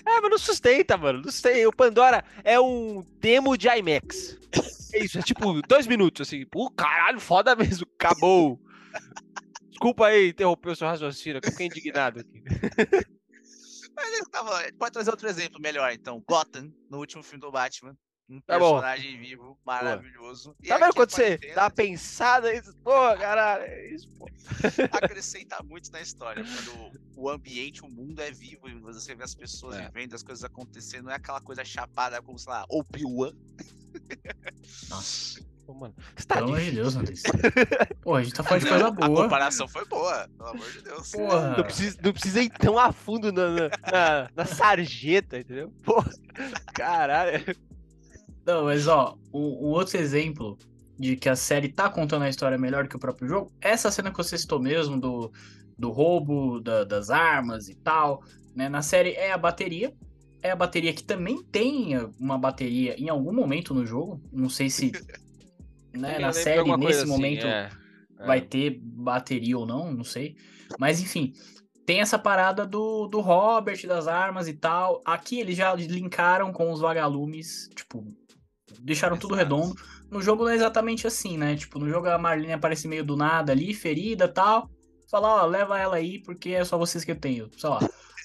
É, 0.06 0.20
mas 0.20 0.30
não 0.30 0.38
sustenta, 0.38 0.96
mano. 0.96 1.22
Não 1.22 1.32
sei. 1.32 1.66
O 1.66 1.72
Pandora 1.72 2.24
é 2.44 2.60
um 2.60 3.04
demo 3.20 3.56
de 3.56 3.68
IMAX. 3.68 4.36
É 4.92 5.04
isso, 5.04 5.18
é 5.18 5.22
tipo 5.22 5.60
dois 5.62 5.86
minutos, 5.86 6.26
assim. 6.26 6.44
Pô, 6.46 6.70
caralho, 6.70 7.20
foda 7.20 7.54
mesmo. 7.56 7.86
Acabou. 7.98 8.60
Desculpa 9.68 10.06
aí 10.06 10.28
interromper 10.30 10.70
o 10.70 10.76
seu 10.76 10.88
raciocínio, 10.88 11.40
que 11.40 11.48
eu 11.48 11.52
fiquei 11.52 11.66
indignado 11.66 12.20
aqui. 12.20 12.42
Mas 13.94 14.12
ele 14.12 14.26
tava. 14.30 14.60
Pode 14.78 14.92
trazer 14.92 15.10
outro 15.10 15.28
exemplo 15.28 15.60
melhor, 15.60 15.92
então. 15.92 16.22
Gotham, 16.28 16.72
no 16.90 16.98
último 16.98 17.22
filme 17.22 17.40
do 17.40 17.50
Batman. 17.50 17.96
Um 18.30 18.40
Tá 18.42 18.58
bom. 18.58 18.72
personagem 18.74 19.18
vivo, 19.18 19.58
maravilhoso. 19.64 20.54
Tá 20.66 20.76
vendo 20.76 20.92
quando 20.94 21.10
você 21.10 21.38
dá 21.54 21.62
uma 21.64 21.70
pensada 21.70 22.48
aí? 22.48 22.60
Pô, 22.84 22.90
caralho, 23.16 23.62
é 23.64 23.94
isso, 23.94 24.06
pô. 24.18 24.28
acrescenta 24.92 25.62
muito 25.62 25.90
na 25.90 26.02
história. 26.02 26.44
Quando 26.44 26.92
o 27.16 27.30
ambiente, 27.30 27.82
o 27.82 27.88
mundo 27.88 28.20
é 28.20 28.30
vivo 28.30 28.68
e 28.68 28.74
você 28.80 29.14
vê 29.14 29.24
as 29.24 29.34
pessoas 29.34 29.76
É. 29.76 29.86
vivendo, 29.86 30.12
as 30.14 30.22
coisas 30.22 30.44
acontecendo, 30.44 31.04
não 31.06 31.12
é 31.12 31.14
aquela 31.14 31.40
coisa 31.40 31.64
chapada 31.64 32.20
como, 32.20 32.38
sei 32.38 32.52
lá, 32.52 32.66
Obi-Wan. 32.68 33.32
Nossa, 34.90 35.40
Pô, 35.66 35.74
mano, 35.74 35.94
tá 36.26 36.36
pelo 36.36 36.46
amor 36.48 36.60
de. 36.60 36.70
Deus, 36.70 36.96
Andrés. 36.96 37.22
Pô, 38.00 38.14
a 38.14 38.22
gente 38.22 38.34
tá 38.34 38.42
falando 38.42 38.62
de 38.64 38.70
Não, 38.70 38.78
coisa 38.78 38.86
A 38.88 38.90
boa. 39.08 39.22
comparação 39.24 39.68
foi 39.68 39.84
boa, 39.84 40.26
pelo 40.38 40.48
amor 40.48 40.72
de 40.72 40.82
Deus. 40.82 41.10
Porra. 41.10 41.56
Não 41.58 41.64
precisa, 41.64 41.98
não 42.02 42.12
precisa 42.12 42.40
ir 42.40 42.48
tão 42.50 42.78
a 42.78 42.90
fundo 42.90 43.30
na, 43.30 43.50
na, 43.50 43.68
na- 43.92 44.30
na 44.34 44.44
sarjeta, 44.46 45.38
entendeu? 45.38 45.70
Pô, 45.84 46.02
caralho. 46.72 47.44
Não, 48.46 48.64
mas 48.64 48.86
ó, 48.88 49.18
um, 49.32 49.40
um 49.40 49.66
outro 49.72 49.98
exemplo 49.98 50.56
de 50.98 51.16
que 51.16 51.28
a 51.28 51.36
série 51.36 51.68
tá 51.70 51.88
contando 51.90 52.22
a 52.22 52.28
história 52.30 52.56
melhor 52.56 52.88
que 52.88 52.96
o 52.96 52.98
próprio 52.98 53.28
jogo, 53.28 53.52
essa 53.60 53.90
cena 53.90 54.10
que 54.10 54.16
você 54.16 54.38
citou 54.38 54.58
mesmo, 54.58 54.98
do, 54.98 55.30
do 55.78 55.90
roubo 55.90 56.60
da- 56.60 56.84
das 56.84 57.10
armas 57.10 57.68
e 57.68 57.74
tal, 57.74 58.22
né? 58.56 58.70
Na 58.70 58.80
série 58.80 59.10
é 59.12 59.32
a 59.32 59.38
bateria. 59.38 59.92
É 60.42 60.50
a 60.50 60.56
bateria 60.56 60.92
que 60.92 61.02
também 61.02 61.42
tem 61.42 61.96
uma 62.18 62.38
bateria 62.38 62.94
em 62.96 63.08
algum 63.08 63.32
momento 63.32 63.74
no 63.74 63.84
jogo. 63.84 64.22
Não 64.32 64.48
sei 64.48 64.70
se 64.70 64.92
né, 65.92 66.18
na 66.18 66.32
série, 66.32 66.76
nesse 66.76 67.00
assim, 67.00 67.08
momento, 67.08 67.46
é, 67.46 67.70
é. 68.18 68.26
vai 68.26 68.40
ter 68.40 68.78
bateria 68.82 69.58
ou 69.58 69.66
não, 69.66 69.92
não 69.92 70.04
sei. 70.04 70.36
Mas 70.78 71.00
enfim, 71.00 71.32
tem 71.84 72.00
essa 72.00 72.18
parada 72.18 72.66
do, 72.66 73.06
do 73.06 73.20
Robert, 73.20 73.86
das 73.86 74.06
armas 74.06 74.46
e 74.46 74.52
tal. 74.52 75.00
Aqui 75.04 75.40
eles 75.40 75.56
já 75.56 75.74
linkaram 75.74 76.52
com 76.52 76.70
os 76.70 76.80
vagalumes, 76.80 77.68
tipo, 77.74 78.04
deixaram 78.80 79.16
tudo 79.16 79.34
Exato. 79.34 79.56
redondo. 79.56 79.74
No 80.10 80.22
jogo 80.22 80.44
não 80.44 80.50
é 80.50 80.54
exatamente 80.54 81.06
assim, 81.06 81.36
né? 81.36 81.56
Tipo, 81.56 81.78
no 81.78 81.88
jogo 81.88 82.08
a 82.08 82.18
Marlene 82.18 82.52
aparece 82.52 82.86
meio 82.86 83.04
do 83.04 83.16
nada 83.16 83.52
ali, 83.52 83.74
ferida 83.74 84.26
e 84.26 84.28
tal. 84.28 84.70
Fala, 85.10 85.42
ó, 85.42 85.46
leva 85.46 85.78
ela 85.78 85.96
aí, 85.96 86.18
porque 86.22 86.50
é 86.50 86.64
só 86.64 86.76
vocês 86.76 87.04
que 87.04 87.10
eu 87.10 87.18
tenho. 87.18 87.48
Sei 87.56 87.68
lá. 87.68 87.78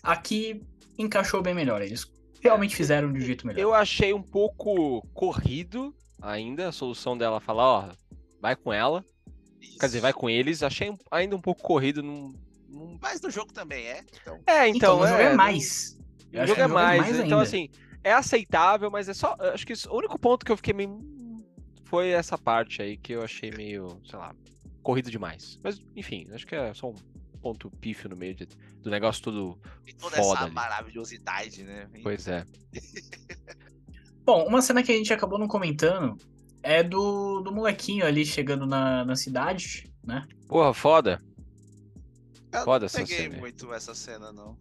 Aqui 0.04 0.62
encaixou 0.98 1.42
bem 1.42 1.54
melhor. 1.54 1.82
Eles 1.82 2.06
realmente 2.42 2.76
fizeram 2.76 3.12
de 3.12 3.20
um 3.20 3.22
jeito 3.22 3.46
melhor. 3.48 3.60
Eu 3.62 3.74
achei 3.74 4.14
um 4.14 4.22
pouco 4.22 5.02
corrido 5.14 5.94
ainda 6.22 6.70
a 6.70 6.72
solução 6.72 7.18
dela 7.18 7.40
falar, 7.40 7.64
ó, 7.64 7.90
vai 8.42 8.56
com 8.56 8.72
ela. 8.74 9.04
Quer 9.80 9.86
dizer, 9.88 10.00
vai 10.02 10.14
com 10.14 10.30
eles. 10.30 10.62
Achei 10.64 10.94
ainda 11.12 11.36
um 11.36 11.42
pouco 11.42 11.62
corrido. 11.64 12.04
Num, 12.04 12.34
num- 12.70 12.98
Mas 13.02 13.22
no 13.22 13.30
jogo 13.32 13.54
também 13.54 13.86
é. 13.86 14.04
Então, 14.22 14.40
É, 14.46 14.68
Então, 14.68 14.76
então. 14.78 15.00
no 15.00 15.08
jogo 15.08 15.20
é, 15.22 15.26
é 15.26 15.30
no- 15.32 15.38
mais. 15.38 15.98
Eu 16.32 16.40
O 16.40 16.44
acho 16.44 16.50
jogo 16.50 16.62
é 16.62 16.64
no 16.64 16.70
jogo 16.70 16.80
é 16.80 16.84
mais. 16.86 17.02
mais 17.02 17.16
então, 17.16 17.24
ainda. 17.40 17.42
assim, 17.42 17.70
é 18.04 18.12
aceitável, 18.14 18.92
mas 18.92 19.08
é 19.08 19.14
só. 19.14 19.36
Acho 19.40 19.66
que 19.66 19.74
isso- 19.74 19.90
o 19.90 19.98
único 19.98 20.18
ponto 20.20 20.46
que 20.46 20.52
eu 20.52 20.58
fiquei 20.58 20.74
meio. 20.74 21.00
Foi 21.86 22.10
essa 22.10 22.38
parte 22.38 22.82
aí 22.82 22.98
que 22.98 23.14
eu 23.14 23.22
achei 23.22 23.52
meio, 23.52 24.02
sei 24.10 24.18
lá, 24.18 24.34
corrido 24.82 25.12
demais. 25.12 25.60
Mas, 25.64 25.80
enfim, 25.96 26.28
acho 26.34 26.46
que 26.46 26.56
é 26.56 26.74
só 26.74 26.90
um 26.90 26.96
ponto 27.44 27.70
pífio 27.70 28.10
no 28.10 28.16
meio 28.16 28.34
de- 28.34 28.46
do 28.82 28.90
negócio 28.90 29.22
todo. 29.22 29.60
e 29.86 29.94
toda 29.94 30.16
Foda 30.16 30.34
essa 30.36 30.44
ali. 30.46 30.54
maravilhosidade, 30.54 31.64
né? 31.64 31.90
Pois 32.02 32.28
é. 32.28 32.46
Bom, 34.26 34.48
uma 34.48 34.62
cena 34.62 34.82
que 34.82 34.92
a 34.92 34.96
gente 34.96 35.12
acabou 35.14 35.38
não 35.38 35.48
comentando 35.48 36.18
é 36.64 36.82
do, 36.82 37.42
do 37.42 37.52
molequinho 37.54 38.06
ali 38.06 38.26
chegando 38.26 38.66
na, 38.66 39.04
na 39.04 39.16
cidade, 39.18 39.94
né? 40.02 40.26
Porra, 40.48 40.74
foda. 40.74 41.22
Eu 42.54 42.64
Foda 42.64 42.80
não 42.82 42.86
essa 42.86 43.00
peguei 43.00 43.18
cena 43.18 43.38
muito 43.38 43.74
essa 43.74 43.94
cena, 43.94 44.32
não. 44.32 44.58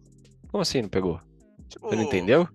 Como 0.49 0.61
assim 0.61 0.81
não 0.81 0.89
pegou? 0.89 1.21
Tipo, 1.69 1.87
Você 1.89 1.95
não 1.95 2.03
entendeu? 2.03 2.47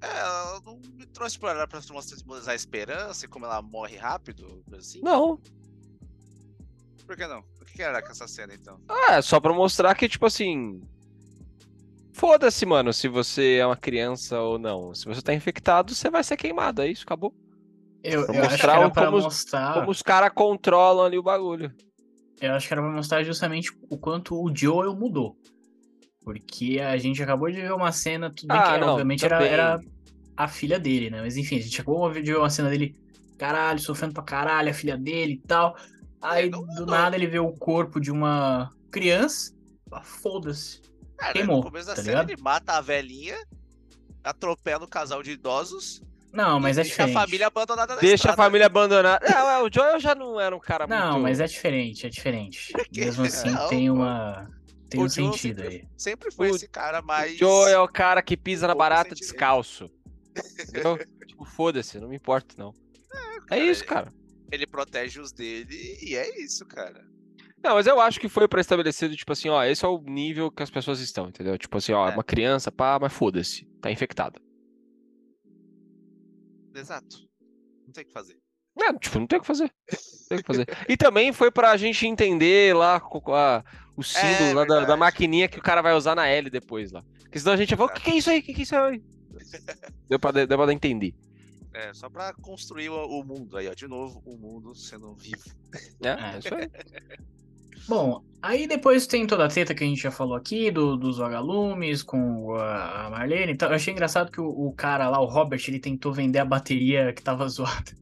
É, 0.00 0.06
ela 0.18 0.60
não 0.64 0.78
me 0.78 1.04
trouxe 1.06 1.38
pra 1.38 1.50
ela 1.50 1.66
pra 1.66 1.80
mostrar 1.90 2.16
mostrar 2.24 2.52
a 2.52 2.56
esperança 2.56 3.26
e 3.26 3.28
como 3.28 3.44
ela 3.44 3.60
morre 3.60 3.96
rápido, 3.96 4.64
assim. 4.72 5.00
Não. 5.02 5.38
Por 7.06 7.16
que 7.16 7.26
não? 7.26 7.44
O 7.66 7.68
que 7.68 7.74
que 7.74 7.82
era 7.82 8.00
com 8.00 8.10
essa 8.10 8.28
cena, 8.28 8.54
então? 8.54 8.78
Ah, 8.88 9.14
é 9.16 9.22
só 9.22 9.40
pra 9.40 9.52
mostrar 9.52 9.94
que, 9.94 10.08
tipo 10.08 10.24
assim. 10.26 10.80
Foda-se, 12.12 12.64
mano, 12.64 12.92
se 12.92 13.08
você 13.08 13.56
é 13.60 13.66
uma 13.66 13.76
criança 13.76 14.40
ou 14.40 14.58
não. 14.58 14.94
Se 14.94 15.04
você 15.04 15.20
tá 15.20 15.34
infectado, 15.34 15.94
você 15.94 16.08
vai 16.08 16.24
ser 16.24 16.36
queimado. 16.36 16.80
É 16.80 16.88
isso, 16.88 17.02
acabou. 17.04 17.34
Eu, 18.02 18.24
Pra 18.24 18.34
eu 18.36 18.40
acho 18.40 18.48
que 18.48 18.52
mostrar 18.52 18.76
era 18.78 18.86
o- 18.86 18.92
pra 18.92 19.04
como 19.06 19.16
os- 19.18 19.24
mostrar. 19.24 19.74
Como 19.74 19.90
os 19.90 20.02
caras 20.02 20.30
controlam 20.34 21.04
ali 21.04 21.18
o 21.18 21.22
bagulho. 21.22 21.70
Eu 22.40 22.54
acho 22.54 22.66
que 22.68 22.72
era 22.74 22.82
pra 22.82 22.90
mostrar 22.90 23.22
justamente 23.22 23.70
o 23.90 23.98
quanto 23.98 24.34
o 24.40 24.54
Joel 24.54 24.94
mudou. 24.94 25.36
Porque 26.24 26.80
a 26.80 26.96
gente 26.96 27.22
acabou 27.22 27.50
de 27.50 27.60
ver 27.60 27.72
uma 27.72 27.92
cena, 27.92 28.30
tudo 28.30 28.48
bem 28.48 28.58
Ah, 28.58 28.72
que 28.74 28.80
não, 28.80 28.88
obviamente 28.92 29.24
era, 29.24 29.44
era 29.44 29.80
a 30.36 30.48
filha 30.48 30.78
dele, 30.78 31.10
né? 31.10 31.20
Mas 31.20 31.36
enfim, 31.36 31.56
a 31.56 31.60
gente 31.60 31.80
acabou 31.80 32.10
de 32.12 32.20
ver 32.22 32.36
uma 32.38 32.50
cena 32.50 32.68
dele, 32.70 32.96
caralho, 33.38 33.78
sofrendo 33.78 34.14
pra 34.14 34.22
caralho, 34.22 34.70
a 34.70 34.74
filha 34.74 34.96
dele 34.96 35.34
e 35.34 35.46
tal. 35.46 35.76
Aí 36.28 36.50
não 36.50 36.60
do 36.60 36.66
mudou. 36.66 36.86
nada 36.86 37.16
ele 37.16 37.26
vê 37.26 37.38
o 37.38 37.52
corpo 37.52 38.00
de 38.00 38.10
uma 38.10 38.70
criança, 38.90 39.52
ah, 39.92 40.02
foda-se. 40.02 40.80
Cara, 41.16 41.32
Queimou, 41.32 41.58
no 41.58 41.62
começo 41.62 41.86
da 41.86 41.94
tá 41.94 42.02
série 42.02 42.08
ligado? 42.10 42.30
ele 42.30 42.42
mata 42.42 42.72
a 42.74 42.80
velhinha, 42.80 43.36
atropela 44.24 44.84
o 44.84 44.88
casal 44.88 45.22
de 45.22 45.30
idosos 45.32 46.02
Não, 46.32 46.58
mas 46.60 46.76
é 46.78 46.82
deixa 46.82 46.90
diferente. 46.96 47.16
a 47.16 47.20
família 47.20 47.46
abandonada 47.46 47.94
na 47.94 48.00
Deixa 48.00 48.14
a 48.14 48.16
estrada. 48.16 48.36
família 48.36 48.66
abandonada. 48.66 49.26
Não, 49.28 49.50
é, 49.50 49.62
o 49.62 49.70
Joel 49.72 49.98
já 50.00 50.14
não 50.14 50.38
era 50.40 50.54
um 50.54 50.60
cara 50.60 50.86
Não, 50.86 51.12
muito. 51.12 51.22
mas 51.22 51.40
é 51.40 51.46
diferente, 51.46 52.06
é 52.06 52.10
diferente. 52.10 52.72
Mesmo 52.94 53.24
assim, 53.24 53.50
Não, 53.50 53.68
tem 53.68 53.88
uma. 53.90 54.50
Tem 54.90 55.00
O 55.00 55.04
um 55.04 55.08
sentido 55.08 55.62
sempre, 55.62 55.76
aí. 55.76 55.88
Sempre 55.96 56.30
foi 56.32 56.50
O 56.50 56.56
esse 56.56 56.68
cara 56.68 57.00
mais. 57.02 57.36
Joel 57.38 57.68
é 57.68 57.78
o 57.80 57.88
cara 57.88 58.22
que 58.22 58.36
pisa 58.36 58.66
na 58.66 58.74
Pouco 58.74 58.78
barata 58.84 59.10
sentimento. 59.10 59.30
descalço. 59.32 59.90
Entendeu? 60.68 60.98
tipo, 61.26 61.44
foda-se, 61.44 61.98
não 61.98 62.08
me 62.08 62.16
importa, 62.16 62.54
não. 62.58 62.72
É 63.14 63.40
cara, 63.48 63.60
isso, 63.64 63.84
cara. 63.84 64.12
Ele 64.50 64.66
protege 64.66 65.20
os 65.20 65.32
dele 65.32 65.98
e 66.02 66.14
é 66.16 66.40
isso, 66.42 66.64
cara. 66.66 67.04
Não, 67.62 67.74
mas 67.74 67.86
eu 67.86 68.00
acho 68.00 68.20
que 68.20 68.28
foi 68.28 68.46
pra 68.46 68.60
estabelecido, 68.60 69.16
tipo 69.16 69.32
assim, 69.32 69.48
ó, 69.48 69.64
esse 69.64 69.84
é 69.84 69.88
o 69.88 69.98
nível 70.00 70.50
que 70.52 70.62
as 70.62 70.70
pessoas 70.70 71.00
estão, 71.00 71.28
entendeu? 71.28 71.58
Tipo 71.58 71.78
assim, 71.78 71.92
ó, 71.92 72.08
É. 72.08 72.12
uma 72.12 72.22
criança, 72.22 72.70
pá, 72.70 72.98
mas 73.00 73.12
foda-se, 73.12 73.64
tá 73.80 73.90
infectada. 73.90 74.40
Exato. 76.74 77.16
Não 77.86 77.92
tem 77.92 78.04
o 78.04 78.06
que 78.06 78.12
fazer. 78.12 78.36
É, 78.78 78.92
tipo, 78.92 79.18
não 79.18 79.26
tem 79.26 79.38
o 79.38 79.40
que 79.40 79.46
fazer. 79.46 79.64
Não 79.90 80.28
tem 80.28 80.38
o 80.38 80.40
que 80.42 80.46
fazer. 80.46 80.66
E 80.88 80.96
também 80.96 81.32
foi 81.32 81.50
pra 81.50 81.76
gente 81.76 82.06
entender 82.06 82.76
lá 82.76 82.96
a- 82.98 83.64
o 83.96 84.02
símbolo 84.02 84.52
lá 84.54 84.64
da, 84.66 84.84
da 84.84 84.92
É 84.92 84.96
maquininha 84.96 85.48
que 85.48 85.58
o 85.58 85.62
cara 85.62 85.80
vai 85.80 85.94
usar 85.94 86.14
na 86.14 86.26
L 86.28 86.50
depois 86.50 86.92
lá. 86.92 87.02
Porque 87.22 87.38
senão 87.38 87.54
a 87.54 87.56
gente 87.56 87.70
ia 87.70 87.76
falar, 87.76 87.90
o 87.90 87.94
que, 87.94 88.02
que 88.02 88.10
é 88.10 88.16
isso 88.16 88.30
aí? 88.30 88.38
O 88.40 88.42
que, 88.42 88.52
que 88.52 88.60
é 88.60 88.62
isso 88.64 88.76
aí? 88.76 89.02
Deu 90.08 90.18
pra, 90.20 90.30
deu 90.32 90.46
pra 90.46 90.72
entender. 90.72 91.14
É, 91.76 91.92
só 91.92 92.08
pra 92.08 92.32
construir 92.32 92.88
o, 92.88 93.20
o 93.20 93.22
mundo 93.22 93.58
aí, 93.58 93.68
ó. 93.68 93.74
De 93.74 93.86
novo, 93.86 94.22
o 94.24 94.34
mundo 94.38 94.74
sendo 94.74 95.14
vivo. 95.14 95.44
É, 96.02 96.08
É. 96.08 96.34
é 96.34 96.38
isso 96.38 96.54
aí. 96.54 96.70
Bom, 97.86 98.24
aí 98.42 98.66
depois 98.66 99.06
tem 99.06 99.26
toda 99.26 99.44
a 99.44 99.48
treta 99.48 99.74
que 99.74 99.84
a 99.84 99.86
gente 99.86 100.00
já 100.00 100.10
falou 100.10 100.34
aqui, 100.34 100.70
do, 100.70 100.96
dos 100.96 101.18
vagalumes 101.18 102.02
com 102.02 102.54
a 102.56 103.10
Marlene 103.10 103.52
e 103.52 103.56
tal. 103.56 103.68
Eu 103.68 103.76
achei 103.76 103.92
engraçado 103.92 104.32
que 104.32 104.40
o, 104.40 104.48
o 104.48 104.72
cara 104.72 105.08
lá, 105.08 105.20
o 105.20 105.26
Robert, 105.26 105.60
ele 105.68 105.78
tentou 105.78 106.12
vender 106.12 106.38
a 106.38 106.44
bateria 106.44 107.12
que 107.12 107.22
tava 107.22 107.46
zoada 107.48 107.92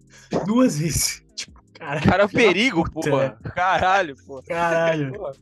duas 0.47 0.79
vezes. 0.79 1.23
Tipo, 1.35 1.61
cara, 1.75 2.01
Cara, 2.01 2.23
é 2.23 2.27
um 2.27 2.31
perigo, 2.31 2.89
porra. 2.91 3.37
Caralho, 3.55 4.17
porra. 4.25 4.43
caralho. 4.45 5.13
Porra. 5.13 5.33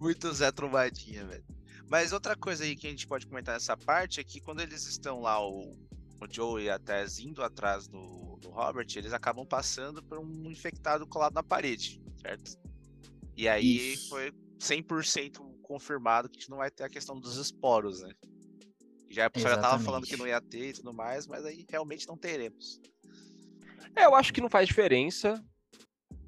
Muito 0.00 0.32
Zé 0.32 0.50
Trombadinha, 0.50 1.26
velho. 1.26 1.44
Mas 1.88 2.12
outra 2.12 2.34
coisa 2.34 2.64
aí 2.64 2.74
que 2.74 2.86
a 2.86 2.90
gente 2.90 3.06
pode 3.06 3.26
comentar 3.26 3.54
nessa 3.54 3.76
parte 3.76 4.18
é 4.18 4.24
que 4.24 4.40
quando 4.40 4.60
eles 4.60 4.86
estão 4.86 5.20
lá, 5.20 5.46
o, 5.46 5.76
o 6.26 6.32
Joe 6.32 6.62
e 6.62 6.70
a 6.70 6.78
Tess 6.78 7.18
indo 7.18 7.42
atrás 7.42 7.86
do, 7.86 8.36
do 8.36 8.50
Robert, 8.50 8.86
eles 8.96 9.12
acabam 9.12 9.46
passando 9.46 10.02
por 10.02 10.18
um 10.18 10.50
infectado 10.50 11.06
colado 11.06 11.34
na 11.34 11.42
parede, 11.42 12.00
certo? 12.20 12.58
E 13.36 13.48
aí 13.48 13.94
Isso. 13.94 14.08
foi 14.08 14.32
100% 14.58 15.40
confirmado 15.62 16.28
que 16.28 16.36
a 16.36 16.40
gente 16.40 16.50
não 16.50 16.58
vai 16.58 16.70
ter 16.70 16.84
a 16.84 16.88
questão 16.88 17.18
dos 17.18 17.36
esporos, 17.36 18.02
né? 18.02 18.12
Já, 19.08 19.26
a 19.26 19.30
pessoa 19.30 19.54
já 19.54 19.60
tava 19.60 19.82
falando 19.82 20.06
que 20.06 20.16
não 20.16 20.26
ia 20.26 20.40
ter 20.40 20.68
e 20.68 20.72
tudo 20.72 20.92
mais, 20.92 21.26
mas 21.26 21.44
aí 21.44 21.66
realmente 21.68 22.06
não 22.06 22.16
teremos. 22.16 22.80
É, 23.96 24.04
eu 24.04 24.14
acho 24.14 24.32
que 24.32 24.40
não 24.40 24.48
faz 24.48 24.68
diferença. 24.68 25.42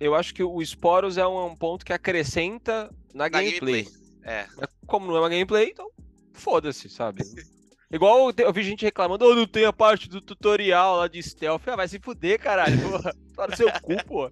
Eu 0.01 0.15
acho 0.17 0.35
que 0.35 0.43
o 0.43 0.61
Sporos 0.63 1.17
é 1.17 1.27
um, 1.27 1.47
um 1.47 1.57
ponto 1.57 1.85
que 1.85 1.93
acrescenta 1.93 2.93
na, 3.15 3.25
Na 3.25 3.29
gameplay. 3.29 3.87
É, 4.25 4.49
Mas 4.57 4.69
Como 4.87 5.07
não 5.07 5.17
é 5.17 5.21
uma 5.21 5.29
gameplay, 5.29 5.71
então 5.71 5.91
foda-se, 6.33 6.89
sabe? 6.89 7.23
Igual 7.93 8.33
eu 8.39 8.53
vi 8.53 8.63
gente 8.63 8.85
reclamando, 8.85 9.27
oh, 9.27 9.35
não 9.35 9.47
tem 9.47 9.67
a 9.67 9.73
parte 9.73 10.09
do 10.09 10.21
tutorial 10.21 10.97
lá 10.97 11.09
de 11.09 11.23
stealth. 11.23 11.69
Ah, 11.69 11.77
vai 11.77 11.87
se 11.87 12.01
fuder, 12.01 12.41
caralho. 12.41 12.81
Porra. 12.91 13.15
Tá 13.37 13.47
no 13.47 13.57
seu 13.57 13.71
cu, 13.81 14.05
pô. 14.07 14.31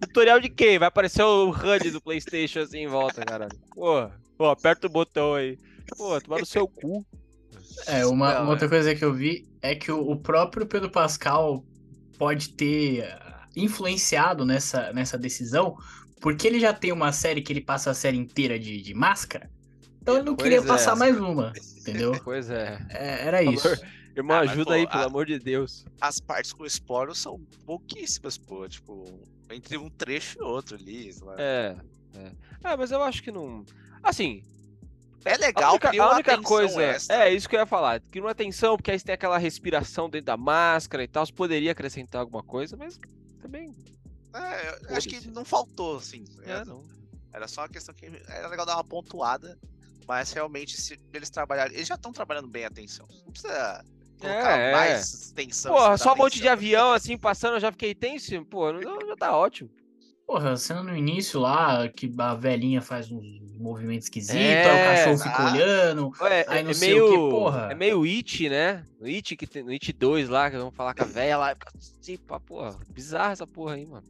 tutorial 0.00 0.40
de 0.40 0.48
quem? 0.48 0.78
Vai 0.78 0.88
aparecer 0.88 1.22
o 1.22 1.50
HUD 1.50 1.90
do 1.90 2.00
Playstation 2.00 2.60
assim 2.60 2.78
em 2.78 2.88
volta, 2.88 3.24
caralho. 3.24 3.56
Porra. 3.74 4.18
Pô, 4.38 4.46
aperta 4.46 4.86
o 4.86 4.90
botão 4.90 5.34
aí. 5.34 5.58
Pô, 5.96 6.18
tomar 6.20 6.40
no 6.40 6.46
seu 6.46 6.66
cu. 6.66 7.04
É, 7.86 8.06
uma, 8.06 8.34
Não, 8.34 8.42
uma 8.42 8.50
outra 8.50 8.66
é. 8.66 8.70
coisa 8.70 8.94
que 8.94 9.04
eu 9.04 9.12
vi 9.12 9.46
é 9.60 9.74
que 9.74 9.92
o, 9.92 10.10
o 10.10 10.16
próprio 10.16 10.66
Pedro 10.66 10.90
Pascal 10.90 11.62
pode 12.18 12.50
ter 12.50 13.02
ah, 13.04 13.46
influenciado 13.54 14.46
nessa, 14.46 14.92
nessa 14.92 15.18
decisão, 15.18 15.76
porque 16.20 16.46
ele 16.46 16.58
já 16.58 16.72
tem 16.72 16.92
uma 16.92 17.12
série 17.12 17.42
que 17.42 17.52
ele 17.52 17.60
passa 17.60 17.90
a 17.90 17.94
série 17.94 18.16
inteira 18.16 18.58
de, 18.58 18.80
de 18.80 18.94
máscara, 18.94 19.50
então 20.06 20.14
ele 20.18 20.24
não 20.24 20.36
Pois 20.36 20.44
queria 20.44 20.60
é. 20.60 20.66
passar 20.66 20.94
mais 20.94 21.16
uma, 21.18 21.52
entendeu? 21.76 22.12
Pois 22.22 22.48
é. 22.48 22.78
É, 22.90 23.26
era 23.26 23.42
isso. 23.42 23.66
Irmão, 24.16 24.36
Ah, 24.36 24.40
mas, 24.40 24.50
ajuda 24.52 24.66
pô, 24.66 24.70
aí, 24.72 24.86
pelo 24.86 25.02
a- 25.02 25.06
amor 25.06 25.26
de 25.26 25.38
Deus. 25.38 25.84
as 26.00 26.20
partes 26.20 26.52
com 26.52 26.64
esporos 26.64 27.18
são 27.18 27.40
pouquíssimas, 27.66 28.38
pô. 28.38 28.68
Tipo, 28.68 29.20
entre 29.50 29.76
um 29.76 29.90
trecho 29.90 30.38
e 30.38 30.42
outro 30.42 30.76
ali. 30.76 31.10
É, 31.36 31.76
é. 32.14 32.32
Ah, 32.62 32.76
mas 32.76 32.92
eu 32.92 33.02
acho 33.02 33.20
que 33.22 33.32
não. 33.32 33.64
Assim, 34.02 34.42
É 35.24 35.34
a 35.34 35.38
legal, 35.38 35.70
única, 35.72 35.88
cria 35.88 36.02
a 36.02 36.06
uma 36.06 36.14
única 36.14 36.40
coisa. 36.40 36.80
extra. 36.82 37.24
É, 37.28 37.34
isso 37.34 37.48
que 37.48 37.56
eu 37.56 37.60
ia 37.60 37.66
falar. 37.66 38.00
Que 38.00 38.20
não 38.20 38.28
é 38.28 38.34
tensão, 38.34 38.76
porque 38.76 38.92
aí 38.92 38.98
você 38.98 39.04
tem 39.04 39.14
aquela 39.14 39.38
respiração 39.38 40.08
dentro 40.08 40.26
da 40.26 40.36
máscara 40.36 41.02
e 41.02 41.08
tal. 41.08 41.26
Você 41.26 41.32
poderia 41.32 41.72
acrescentar 41.72 42.20
alguma 42.20 42.42
coisa, 42.44 42.76
mas 42.76 42.98
também. 43.42 43.74
É, 44.32 44.78
eu 44.92 44.96
acho 44.96 45.08
que 45.08 45.28
não 45.28 45.44
faltou, 45.44 45.96
assim. 45.96 46.24
É, 46.38 46.40
ligado? 46.42 46.68
não. 46.68 46.84
Era 47.32 47.46
só 47.48 47.62
uma 47.62 47.68
questão 47.68 47.94
que 47.94 48.06
era 48.28 48.48
legal 48.48 48.64
dar 48.64 48.76
uma 48.76 48.84
pontuada, 48.84 49.58
mas 50.06 50.32
realmente 50.32 50.80
se 50.80 50.98
eles 51.12 51.30
trabalharem, 51.30 51.74
eles 51.74 51.86
já 51.88 51.94
estão 51.96 52.12
trabalhando 52.12 52.48
bem 52.48 52.64
a 52.64 52.70
tensão. 52.70 53.06
Não 53.24 53.32
precisa 53.32 53.84
colocar 54.20 54.58
É, 54.58 54.70
é. 54.70 54.72
mais 54.72 55.32
tensão. 55.34 55.72
Porra, 55.74 55.96
só 55.98 56.12
um 56.14 56.16
monte 56.16 56.40
de 56.40 56.48
avião 56.48 56.92
assim 56.92 57.16
passando, 57.18 57.54
eu 57.54 57.60
já 57.60 57.70
fiquei 57.72 57.94
tenso. 57.94 58.44
Pô, 58.46 58.72
não- 58.72 58.80
já 59.06 59.16
tá 59.16 59.36
ótimo. 59.36 59.70
Porra, 60.26 60.56
cena 60.56 60.82
no 60.82 60.96
início 60.96 61.38
lá, 61.38 61.88
que 61.88 62.12
a 62.18 62.34
velhinha 62.34 62.82
faz 62.82 63.12
uns 63.12 63.24
movimentos 63.60 64.06
esquisitos, 64.06 64.36
É, 64.40 64.64
aí 64.68 64.82
o 64.82 64.96
cachorro 64.96 65.18
fica 65.18 65.42
exato. 65.42 65.54
olhando. 65.54 66.12
É, 66.22 66.44
Aí 66.48 66.58
é 66.58 66.62
não 66.64 66.74
sei 66.74 67.00
o 67.00 67.04
meio. 67.04 67.12
que, 67.12 67.30
porra. 67.30 67.68
É 67.70 67.74
meio 67.76 68.02
It, 68.02 68.48
né? 68.48 68.84
No 69.00 69.06
It, 69.06 69.36
que 69.36 69.46
tem, 69.46 69.62
no 69.62 69.70
It 69.70 69.92
2 69.92 70.28
lá, 70.28 70.50
que 70.50 70.56
vamos 70.58 70.74
falar 70.74 70.94
com 70.94 71.04
a 71.04 71.06
velha 71.06 71.38
lá. 71.38 71.56
Tipo, 72.02 72.40
porra, 72.40 72.76
bizarra 72.90 73.32
essa 73.34 73.46
porra 73.46 73.74
aí, 73.74 73.86
mano. 73.86 74.04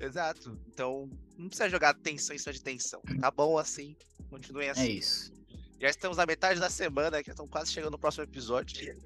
Exato. 0.00 0.58
Então, 0.68 1.08
não 1.36 1.48
precisa 1.48 1.68
jogar 1.68 1.94
tensão 1.94 2.34
em 2.34 2.38
cima 2.38 2.52
de 2.52 2.62
tensão. 2.62 3.02
Tá 3.20 3.30
bom 3.30 3.58
assim, 3.58 3.94
continuem 4.28 4.68
É 4.68 4.70
assim. 4.70 4.92
isso. 4.92 5.32
Já 5.80 5.88
estamos 5.88 6.16
na 6.16 6.26
metade 6.26 6.58
da 6.60 6.68
semana, 6.68 7.22
que 7.22 7.30
estamos 7.30 7.50
quase 7.50 7.72
chegando 7.72 7.92
no 7.92 7.98
próximo 7.98 8.24
episódio. 8.24 8.96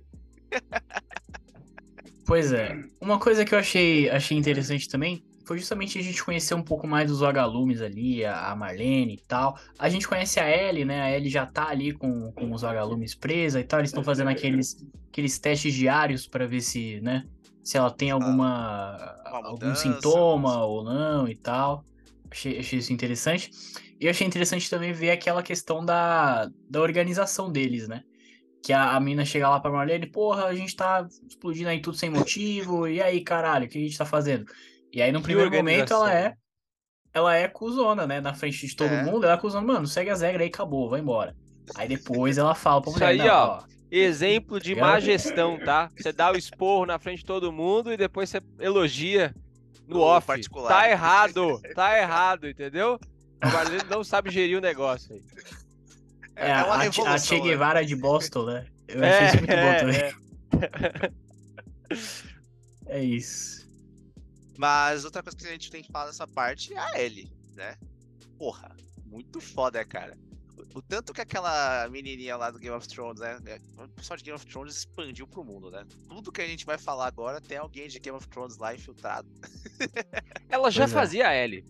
Pois 2.27 2.53
é. 2.53 2.83
Uma 3.01 3.19
coisa 3.21 3.45
que 3.45 3.55
eu 3.55 3.59
achei, 3.59 4.09
achei 4.09 4.37
interessante 4.37 4.89
também 4.89 5.23
foi 5.47 5.59
justamente 5.59 5.99
a 5.99 6.03
gente 6.03 6.25
conhecer 6.25 6.55
um 6.55 6.63
pouco 6.63 6.87
mais 6.87 7.11
dos 7.11 7.21
vagalumes 7.21 7.83
ali, 7.83 8.25
a 8.25 8.55
Marlene 8.57 9.15
e 9.15 9.21
tal. 9.27 9.59
A 9.79 9.89
gente 9.89 10.09
conhece 10.09 10.41
a 10.41 10.49
Ellie, 10.49 10.85
né? 10.85 11.03
A 11.03 11.15
Ellie 11.15 11.29
já 11.29 11.45
tá 11.45 11.69
ali 11.69 11.93
com, 11.93 12.33
com 12.33 12.51
os 12.53 12.63
vagalumes 12.63 13.15
presa 13.15 13.61
e 13.61 13.65
tal. 13.65 13.81
Eles 13.81 13.91
estão 13.91 14.03
fazendo 14.03 14.29
aqueles, 14.29 14.77
aqueles 15.11 15.39
testes 15.39 15.75
diários 15.75 16.27
pra 16.27 16.47
ver 16.47 16.63
se, 16.63 17.01
né? 17.03 17.27
Se 17.65 17.77
ela 17.79 17.91
tem 17.91 18.11
alguma 18.11 18.97
algum 19.25 19.75
sintoma 19.75 20.65
ou 20.65 20.85
não 20.85 21.27
e 21.29 21.37
tal. 21.37 21.85
Achei, 22.31 22.59
achei 22.59 22.79
isso 22.79 22.93
interessante. 22.93 23.51
E 24.01 24.07
eu 24.07 24.11
achei 24.11 24.27
interessante 24.27 24.69
também 24.69 24.93
ver 24.93 25.11
aquela 25.11 25.43
questão 25.43 25.85
da, 25.85 26.47
da 26.69 26.81
organização 26.81 27.51
deles, 27.51 27.89
né? 27.89 28.03
Que 28.63 28.73
a, 28.73 28.97
a 28.97 29.01
mina 29.01 29.25
chega 29.25 29.49
lá 29.49 29.61
pra 29.61 29.71
Marlene, 29.71 30.11
porra, 30.11 30.47
a 30.47 30.55
gente 30.55 30.75
tá 30.75 31.07
explodindo 31.29 31.69
aí 31.69 31.81
tudo 31.81 31.97
sem 31.97 32.11
motivo, 32.11 32.89
e 32.89 33.01
aí, 33.01 33.23
caralho, 33.23 33.67
o 33.67 33.69
que 33.69 33.79
a 33.79 33.81
gente 33.81 33.97
tá 33.97 34.05
fazendo? 34.07 34.45
E 34.93 35.01
aí, 35.03 35.13
no 35.13 35.21
Que 35.21 35.25
primeiro 35.25 35.51
momento, 35.51 35.93
ela 35.93 36.13
é 36.13 36.17
organização. 36.17 36.39
ela 37.13 37.35
é 37.37 37.49
cuzona, 37.49 38.07
né? 38.07 38.21
Na 38.21 38.35
frente 38.35 38.67
de 38.67 38.75
todo 38.75 38.91
É. 38.91 39.03
mundo, 39.05 39.25
ela 39.25 39.35
é 39.35 39.39
cuzona, 39.39 39.67
mano, 39.67 39.87
segue 39.87 40.11
as 40.11 40.21
regras 40.21 40.43
aí, 40.43 40.49
acabou, 40.49 40.89
vai 40.91 41.01
embora. 41.01 41.37
Aí 41.77 41.89
depois 41.89 42.39
ela 42.39 42.55
fala 42.55 42.81
pra 42.81 42.91
Isso 42.91 42.99
mulher, 42.99 43.11
aí, 43.11 43.19
não, 43.19 43.27
ó, 43.27 43.59
ó, 43.59 43.63
Exemplo 43.99 44.59
de 44.61 44.75
Legal. 44.75 44.91
má 44.91 45.01
gestão, 45.01 45.59
tá? 45.59 45.91
Você 45.97 46.13
dá 46.13 46.33
o 46.33 46.37
esporro 46.37 46.87
na 46.87 46.99
frente 46.99 47.19
de 47.21 47.25
todo 47.27 47.53
mundo 47.53 47.93
e 47.93 47.97
depois 47.97 48.29
você 48.31 48.41
elogia 48.59 49.35
no 49.87 49.97
No 49.97 50.01
off. 50.01 50.27
particular. 50.27 50.69
Tá 50.69 50.91
errado, 50.91 51.61
tá 51.75 51.99
errado, 51.99 52.49
entendeu? 52.49 52.99
O 53.45 53.49
Marlene 53.53 53.85
não 53.91 54.03
sabe 54.03 54.31
gerir 54.31 54.59
o 54.59 54.61
negócio 54.61 55.15
aí. 55.15 55.23
é, 56.37 56.53
a, 56.53 56.65
uma 56.67 56.77
a, 56.77 56.91
Che- 56.93 57.01
a 57.03 57.19
Che 57.19 57.35
né? 57.37 57.41
Guevara 57.43 57.85
de 57.85 57.95
Boston, 57.95 58.47
né? 58.47 58.67
Eu 58.89 59.05
achei 59.05 59.27
isso 59.27 59.37
muito 59.37 59.51
bom 59.55 59.77
também. 59.79 60.01
é. 60.01 61.13
É 62.87 63.03
isso. 63.03 63.65
Mas 64.59 65.05
outra 65.05 65.23
coisa 65.23 65.37
que 65.37 65.47
a 65.47 65.51
gente 65.51 65.71
tem 65.71 65.83
que 65.83 65.91
falar 65.91 66.07
nessa 66.07 66.27
parte 66.27 66.73
é 66.73 66.79
a 66.79 67.01
Ellie, 67.01 67.31
né? 67.55 67.77
Porra, 68.39 68.75
muito 69.07 69.41
foda, 69.41 69.85
cara. 69.85 70.17
O, 70.75 70.83
tanto 70.83 71.13
que 71.13 71.21
aquela 71.21 71.89
menininha 71.89 72.37
lá 72.37 72.51
do 72.51 72.59
Game 72.59 72.75
of 72.77 72.87
Thrones, 72.89 73.21
né? 73.21 73.39
é, 73.47 73.59
O 73.83 73.89
pessoal 73.89 74.17
de 74.17 74.25
Game 74.25 74.37
of 74.37 74.47
Thrones 74.47 74.77
expandiu 74.77 75.27
pro 75.27 75.45
mundo, 75.45 75.71
né? 75.71 75.85
Tudo 76.09 76.33
que 76.33 76.41
a 76.43 76.47
gente 76.47 76.65
vai 76.67 76.79
falar 76.79 77.07
agora 77.07 77.41
tem 77.41 77.57
alguém 77.59 77.89
de 77.89 77.99
Game 77.99 78.17
of 78.17 78.27
Thrones 78.29 78.57
lá 78.59 78.75
infiltrado. 78.75 79.29
Ela 80.49 80.71
já 80.71 80.85
Pois 80.85 80.93
é. 80.93 80.95
fazia 80.95 81.29
a 81.29 81.33
L. 81.33 81.65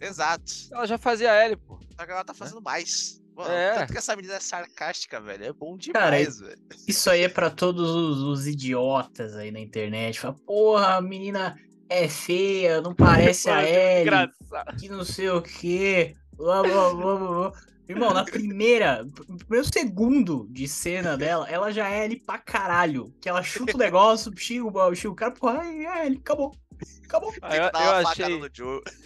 Exato. 0.00 0.52
Ela 0.72 0.86
já 0.86 0.98
fazia 0.98 1.32
a 1.32 1.34
L, 1.34 1.56
pô. 1.56 1.78
Só 1.98 2.06
que 2.06 2.12
ela 2.12 2.24
tá 2.24 2.32
fazendo 2.32 2.62
mais. 2.62 3.20
Mano, 3.34 3.50
É. 3.52 3.74
Tanto 3.80 3.92
que 3.92 3.98
essa 3.98 4.14
menina 4.16 4.34
é 4.34 4.40
sarcástica, 4.40 5.20
velho. 5.20 5.44
É 5.44 5.52
bom 5.52 5.76
Cara, 5.92 6.16
demais, 6.18 6.38
velho. 6.40 6.58
Isso 6.86 7.10
aí 7.10 7.22
é 7.22 7.28
pra 7.28 7.50
todos 7.50 7.88
os, 7.90 8.18
os 8.22 8.46
idiotas 8.46 9.34
aí 9.34 9.50
na 9.50 9.58
internet. 9.60 10.20
Fala, 10.20 10.34
porra, 10.46 10.96
a 10.96 11.00
menina 11.02 11.56
é 11.88 12.08
feia, 12.08 12.80
não 12.80 12.94
parece 12.94 13.50
a 13.50 13.62
Ellie, 13.68 14.02
Engraçado. 14.02 14.76
que 14.78 14.88
não 14.88 15.04
sei 15.04 15.30
o 15.30 15.42
quê. 15.42 16.14
Blá, 16.38 16.62
blá, 16.62 16.94
blá. 16.94 17.52
Irmão, 17.88 18.12
na 18.12 18.22
primeira, 18.22 19.02
no 19.28 19.38
primeiro 19.38 19.66
segundo 19.72 20.46
de 20.50 20.68
cena 20.68 21.16
dela, 21.16 21.48
ela 21.48 21.72
já 21.72 21.88
é 21.88 22.04
Ellie 22.04 22.20
pra 22.20 22.38
caralho. 22.38 23.12
Que 23.20 23.28
ela 23.28 23.42
chuta 23.42 23.74
o 23.74 23.78
negócio, 23.78 24.32
xinga 24.36 24.68
o 24.68 25.14
cara, 25.14 25.32
porra, 25.32 25.64
é 25.64 26.06
Ellie, 26.06 26.18
acabou. 26.18 26.54
Acabou. 27.04 27.34
Ah, 27.42 27.56
eu, 27.56 27.62
eu 27.62 28.06
achei, 28.06 28.40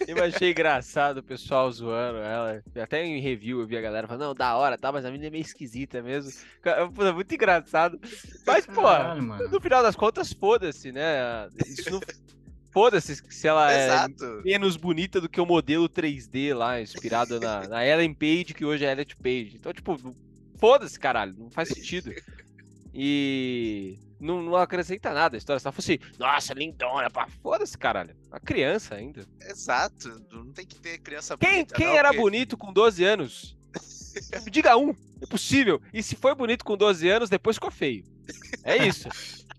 eu 0.07 0.23
achei 0.23 0.51
engraçado 0.51 1.19
o 1.19 1.23
pessoal 1.23 1.71
zoando 1.71 2.19
ela. 2.19 2.61
Até 2.75 3.03
em 3.03 3.19
review 3.19 3.61
eu 3.61 3.65
vi 3.65 3.77
a 3.77 3.81
galera 3.81 4.05
falando, 4.05 4.27
não, 4.27 4.35
da 4.35 4.55
hora, 4.57 4.77
tá, 4.77 4.91
mas 4.91 5.05
a 5.05 5.09
menina 5.09 5.27
é 5.27 5.31
meio 5.31 5.41
esquisita 5.41 6.01
mesmo. 6.01 6.31
Pô, 6.93 7.03
é 7.03 7.11
muito 7.13 7.33
engraçado. 7.33 7.99
Mas, 8.45 8.65
pô, 8.65 8.83
Caralho, 8.83 9.49
no 9.49 9.61
final 9.61 9.81
das 9.81 9.95
contas, 9.95 10.33
foda-se, 10.33 10.91
né? 10.91 11.47
Isso 11.65 11.89
não. 11.89 12.01
Foda-se 12.73 13.15
se 13.29 13.47
ela 13.47 13.71
é 13.71 13.85
Exato. 13.85 14.41
menos 14.43 14.75
bonita 14.75 15.21
do 15.21 15.29
que 15.29 15.39
o 15.39 15.45
modelo 15.45 15.87
3D 15.87 16.55
lá, 16.55 16.81
inspirado 16.81 17.39
na, 17.39 17.67
na 17.67 17.85
Ellen 17.85 18.13
Page, 18.13 18.53
que 18.55 18.65
hoje 18.65 18.83
é 18.83 18.91
Elliot 18.91 19.15
Page. 19.17 19.53
Então, 19.55 19.71
tipo, 19.71 19.95
foda-se, 20.59 20.99
caralho, 20.99 21.35
não 21.37 21.51
faz 21.51 21.69
sentido. 21.69 22.11
E 22.93 23.97
não, 24.19 24.41
não 24.41 24.55
acrescenta 24.55 25.11
nada 25.13 25.35
a 25.35 25.39
história. 25.39 25.59
Se 25.59 25.65
ela 25.67 25.71
fosse, 25.71 25.99
nossa, 26.19 26.53
lindona, 26.53 27.09
pá, 27.09 27.27
foda-se, 27.41 27.77
caralho. 27.77 28.15
Uma 28.29 28.39
criança 28.39 28.95
ainda. 28.95 29.25
Exato. 29.41 30.21
Não 30.31 30.51
tem 30.51 30.65
que 30.65 30.79
ter 30.79 30.99
criança 30.99 31.37
Quem, 31.37 31.49
bonita, 31.51 31.75
quem 31.75 31.87
não, 31.87 31.93
era 31.95 32.09
porque- 32.09 32.21
bonito 32.21 32.57
com 32.57 32.71
12 32.71 33.03
anos? 33.03 33.57
Diga 34.51 34.77
um, 34.77 34.91
é 35.21 35.25
possível. 35.25 35.81
E 35.93 36.03
se 36.03 36.15
foi 36.15 36.35
bonito 36.35 36.63
com 36.63 36.77
12 36.77 37.09
anos, 37.09 37.29
depois 37.29 37.55
ficou 37.57 37.71
feio. 37.71 38.03
É 38.63 38.77
isso. 38.87 39.07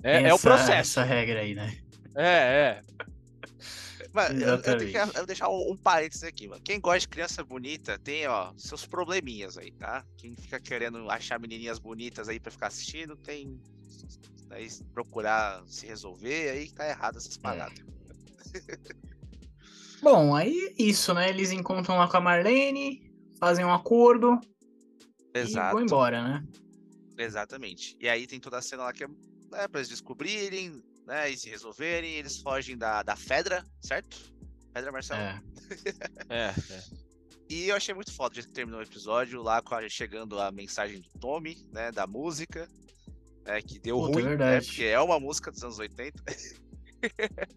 É, 0.02 0.18
Tem 0.18 0.26
é 0.28 0.32
o 0.32 0.36
essa- 0.36 0.42
processo. 0.48 0.72
Essa 1.00 1.02
regra 1.04 1.40
aí, 1.40 1.54
né? 1.54 1.76
É, 2.16 2.80
é. 2.80 2.82
Mano, 4.12 4.40
eu, 4.40 4.48
eu 4.48 4.62
tenho 4.62 4.78
que 4.90 4.96
eu 4.96 5.06
vou 5.06 5.26
deixar 5.26 5.48
um, 5.48 5.72
um 5.72 5.76
parênteses 5.76 6.22
aqui, 6.22 6.46
mano. 6.46 6.62
Quem 6.62 6.80
gosta 6.80 7.00
de 7.00 7.08
criança 7.08 7.44
bonita 7.44 7.98
tem, 7.98 8.26
ó, 8.26 8.52
seus 8.56 8.86
probleminhas 8.86 9.58
aí, 9.58 9.72
tá? 9.72 10.04
Quem 10.16 10.36
fica 10.36 10.60
querendo 10.60 11.10
achar 11.10 11.40
menininhas 11.40 11.78
bonitas 11.78 12.28
aí 12.28 12.38
pra 12.38 12.52
ficar 12.52 12.68
assistindo, 12.68 13.16
tem. 13.16 13.60
Aí 14.50 14.68
procurar 14.92 15.64
se 15.66 15.86
resolver, 15.86 16.50
aí 16.50 16.70
tá 16.70 16.88
errado 16.88 17.18
essas 17.18 17.36
paradas. 17.36 17.78
Bom, 20.00 20.36
aí 20.36 20.76
é 20.78 20.82
isso, 20.82 21.12
né? 21.12 21.28
Eles 21.30 21.50
encontram 21.50 21.96
lá 21.96 22.06
com 22.06 22.18
a 22.18 22.20
Marlene, 22.20 23.10
fazem 23.40 23.64
um 23.64 23.72
acordo 23.72 24.38
e 25.34 25.38
Exato. 25.40 25.74
vão 25.74 25.82
embora, 25.82 26.22
né? 26.22 26.46
Exatamente. 27.18 27.96
E 27.98 28.08
aí 28.08 28.26
tem 28.26 28.38
toda 28.38 28.58
a 28.58 28.62
cena 28.62 28.84
lá 28.84 28.92
que 28.92 29.02
é 29.02 29.08
né, 29.08 29.66
pra 29.66 29.80
eles 29.80 29.88
descobrirem, 29.88 30.82
né? 31.06 31.30
E 31.30 31.36
se 31.36 31.48
resolverem, 31.50 32.14
eles 32.14 32.38
fogem 32.38 32.76
da, 32.76 33.02
da 33.02 33.16
Fedra, 33.16 33.64
certo? 33.82 34.16
Fedra 34.72 34.90
Marcelo. 34.92 35.20
É. 35.20 35.42
É, 36.28 36.54
é. 36.70 36.82
E 37.48 37.68
eu 37.68 37.76
achei 37.76 37.94
muito 37.94 38.12
foda 38.12 38.32
o 38.32 38.34
jeito 38.34 38.48
que 38.48 38.54
terminou 38.54 38.80
o 38.80 38.82
episódio, 38.82 39.42
lá 39.42 39.60
com 39.62 39.74
a- 39.74 39.88
chegando 39.88 40.38
a 40.40 40.50
mensagem 40.50 41.00
do 41.00 41.08
Tommy, 41.20 41.66
né, 41.72 41.92
da 41.92 42.06
música, 42.06 42.68
né, 43.44 43.60
que 43.62 43.78
deu 43.78 43.98
Puta, 43.98 44.10
é 44.10 44.14
ruim, 44.14 44.22
né, 44.22 44.28
verdade. 44.30 44.66
porque 44.66 44.84
é 44.84 44.98
uma 45.00 45.20
música 45.20 45.50
dos 45.52 45.62
anos 45.62 45.78
80. 45.78 46.22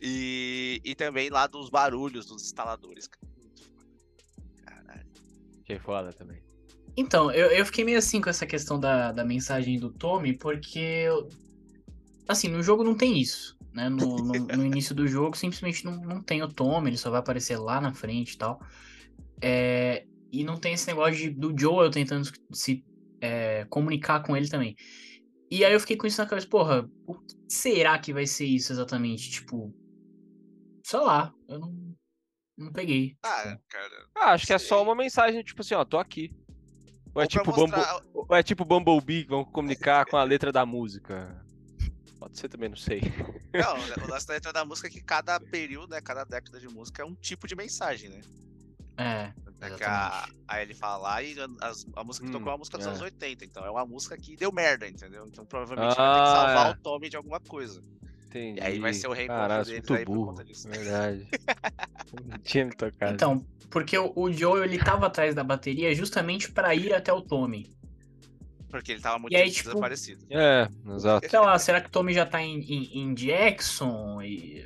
e, 0.00 0.80
e 0.84 0.94
também 0.94 1.30
lá 1.30 1.46
dos 1.46 1.70
barulhos 1.70 2.26
dos 2.26 2.42
instaladores. 2.42 3.08
cara. 3.08 3.26
Muito 3.38 3.62
foda. 3.64 3.86
Caralho. 4.64 5.06
Achei 5.64 5.78
foda 5.78 6.12
também. 6.12 6.42
Então, 6.96 7.30
eu, 7.30 7.48
eu 7.48 7.64
fiquei 7.66 7.84
meio 7.84 7.98
assim 7.98 8.20
com 8.20 8.30
essa 8.30 8.46
questão 8.46 8.78
da, 8.78 9.12
da 9.12 9.24
mensagem 9.24 9.78
do 9.78 9.90
Tommy, 9.90 10.36
porque. 10.36 10.78
eu- 10.78 11.28
Assim, 12.28 12.48
no 12.48 12.62
jogo 12.62 12.82
não 12.84 12.96
tem 12.96 13.18
isso. 13.18 13.56
Né? 13.72 13.88
No, 13.88 13.96
no, 14.18 14.46
no 14.46 14.66
início 14.66 14.94
do 14.94 15.06
jogo, 15.06 15.36
simplesmente 15.36 15.84
não, 15.84 15.96
não 15.96 16.22
tem 16.22 16.42
o 16.42 16.48
Tommy, 16.52 16.90
ele 16.90 16.96
só 16.96 17.10
vai 17.10 17.20
aparecer 17.20 17.56
lá 17.58 17.80
na 17.80 17.92
frente 17.92 18.32
e 18.32 18.38
tal. 18.38 18.60
É, 19.40 20.04
e 20.32 20.42
não 20.44 20.56
tem 20.56 20.74
esse 20.74 20.86
negócio 20.86 21.14
de- 21.16 21.30
do 21.30 21.54
Joel 21.58 21.90
tentando 21.90 22.28
se 22.52 22.84
é, 23.20 23.64
comunicar 23.66 24.22
com 24.22 24.36
ele 24.36 24.48
também. 24.48 24.74
E 25.50 25.64
aí 25.64 25.72
eu 25.72 25.80
fiquei 25.80 25.96
com 25.96 26.06
isso 26.06 26.20
na 26.20 26.26
cabeça, 26.28 26.48
porra, 26.48 26.88
o 27.06 27.14
que 27.14 27.34
será 27.48 27.98
que 27.98 28.12
vai 28.12 28.26
ser 28.26 28.46
isso 28.46 28.72
exatamente? 28.72 29.30
Tipo, 29.30 29.72
sei 30.84 31.00
lá, 31.00 31.32
eu 31.48 31.58
não, 31.58 31.94
não 32.58 32.72
peguei. 32.72 33.16
Ah, 33.22 33.42
tipo, 33.52 33.62
cara. 33.68 34.06
Ah, 34.16 34.32
acho 34.32 34.46
que 34.46 34.52
é 34.52 34.58
só 34.58 34.82
uma 34.82 34.94
mensagem, 34.94 35.42
tipo 35.42 35.60
assim, 35.60 35.74
ó, 35.74 35.84
tô 35.84 35.98
aqui. 35.98 36.30
Ou 37.14 37.22
é 37.22 37.24
ou 37.24 37.28
tipo, 37.28 37.44
Bumble, 37.44 37.76
mostrar- 37.76 38.02
ou 38.12 38.36
é 38.36 38.42
tipo 38.42 38.64
Bumblebee, 38.64 39.24
que 39.24 39.30
vão 39.30 39.44
comunicar 39.44 40.04
com 40.06 40.16
a 40.16 40.24
letra 40.24 40.50
da 40.50 40.66
música. 40.66 41.45
Pode 42.36 42.40
ser 42.40 42.48
também, 42.48 42.68
não 42.68 42.76
sei. 42.76 43.00
Não, 43.56 43.76
o 44.04 44.06
lance 44.06 44.26
da 44.26 44.34
letra 44.34 44.52
da 44.52 44.64
música 44.64 44.88
é 44.88 44.90
que 44.90 45.00
cada 45.02 45.40
período, 45.40 45.90
né, 45.90 46.00
cada 46.00 46.24
década 46.24 46.60
de 46.60 46.68
música 46.68 47.02
é 47.02 47.06
um 47.06 47.14
tipo 47.14 47.46
de 47.46 47.56
mensagem, 47.56 48.10
né? 48.10 48.20
é, 48.98 49.32
É 49.60 49.70
que 49.70 49.82
a, 49.82 50.26
a 50.46 50.62
ele 50.62 50.74
fala 50.74 50.96
lá 50.98 51.22
e 51.22 51.34
a, 51.40 51.72
a 52.00 52.04
música 52.04 52.26
que 52.26 52.30
Hum, 52.30 52.32
tocou 52.32 52.50
é 52.50 52.54
uma 52.54 52.58
música 52.58 52.76
dos 52.76 52.86
é. 52.86 52.90
anos 52.90 53.00
80, 53.00 53.44
então 53.44 53.64
é 53.64 53.70
uma 53.70 53.86
música 53.86 54.16
que 54.18 54.36
deu 54.36 54.52
merda, 54.52 54.86
entendeu? 54.86 55.26
Então 55.26 55.46
provavelmente 55.46 55.98
vai 55.98 56.10
ter 56.10 56.20
Ah, 56.20 56.22
que 56.22 56.28
salvar 56.28 56.66
é. 56.68 56.70
o 56.70 56.74
Tommy 56.74 57.08
de 57.08 57.16
alguma 57.16 57.40
coisa. 57.40 57.80
Entendi. 58.28 58.60
E 58.60 58.62
aí 58.62 58.78
vai 58.78 58.92
ser 58.92 59.08
o 59.08 59.12
reencontro 59.12 59.28
Caralho, 59.28 59.64
sou 59.64 59.74
deles 59.74 59.88
muito 59.88 59.92
aí 59.92 60.04
por 60.06 60.12
burro. 60.12 60.34
conta 60.34 60.44
disso. 60.44 60.68
Verdade. 60.68 61.28
não 62.24 62.38
tinha 62.40 62.64
me 62.66 62.72
tocado. 62.72 63.14
Então, 63.14 63.46
porque 63.70 63.96
o, 63.98 64.12
o 64.16 64.32
Joel 64.32 64.64
ele 64.64 64.78
tava 64.78 65.06
atrás 65.06 65.34
da 65.34 65.42
bateria 65.44 65.94
justamente 65.94 66.50
pra 66.52 66.74
ir 66.74 66.92
até 66.94 67.12
o 67.12 67.22
Tommy. 67.22 67.74
Porque 68.80 68.92
ele 68.92 69.00
tava 69.00 69.18
muito 69.18 69.32
E 69.32 69.36
aí, 69.36 69.50
tipo, 69.50 69.68
desaparecido. 69.70 70.26
É, 70.30 70.68
exato. 70.94 71.28
Sei 71.28 71.38
lá, 71.38 71.58
será 71.58 71.80
que 71.80 71.88
o 71.88 71.90
Tommy 71.90 72.12
já 72.12 72.26
tá 72.26 72.42
em, 72.42 72.60
em, 72.60 72.98
em 73.00 73.14
Jackson? 73.14 74.20
E... 74.22 74.60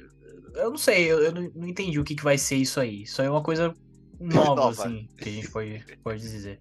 Eu 0.54 0.70
não 0.70 0.78
sei, 0.78 1.10
eu, 1.10 1.20
eu 1.22 1.32
não, 1.32 1.68
entendi 1.68 1.98
o 1.98 2.04
que, 2.04 2.14
que 2.14 2.24
vai 2.24 2.36
ser 2.36 2.56
isso 2.56 2.80
aí. 2.80 3.02
Isso 3.02 3.20
aí 3.20 3.28
é 3.28 3.30
uma 3.30 3.42
coisa 3.42 3.74
nova, 4.18 4.54
Nova. 4.54 4.84
assim, 4.84 5.08
que 5.16 5.28
a 5.28 5.32
gente 5.32 5.50
pode, 5.50 5.84
pode 6.02 6.20
dizer. 6.20 6.60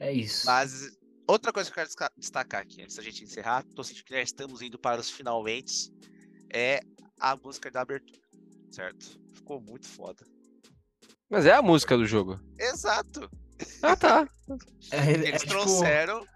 É 0.00 0.12
isso. 0.12 0.46
Mas 0.46 0.96
outra 1.26 1.52
coisa 1.52 1.70
que 1.70 1.78
eu 1.80 1.84
quero 1.84 2.12
destacar 2.16 2.62
aqui, 2.62 2.82
antes 2.82 2.96
da 2.96 3.02
gente 3.02 3.24
encerrar, 3.24 3.64
tô 3.74 3.82
sentindo 3.82 4.04
que 4.04 4.14
já 4.14 4.22
estamos 4.22 4.62
indo 4.62 4.78
para 4.78 5.00
os 5.00 5.10
finalmente, 5.10 5.92
é 6.52 6.80
a 7.18 7.36
música 7.36 7.70
da 7.70 7.82
abertura, 7.82 8.20
certo? 8.70 9.20
Ficou 9.34 9.60
muito 9.60 9.86
foda. 9.86 10.24
Mas 11.28 11.44
é 11.44 11.52
a 11.52 11.62
música 11.62 11.96
do 11.96 12.06
jogo. 12.06 12.40
Exato! 12.58 13.28
Ah, 13.82 13.96
tá. 13.96 14.28
É, 14.90 14.96
é 14.96 15.12
Eles 15.12 15.40
tipo 15.40 15.54
trouxeram 15.54 16.26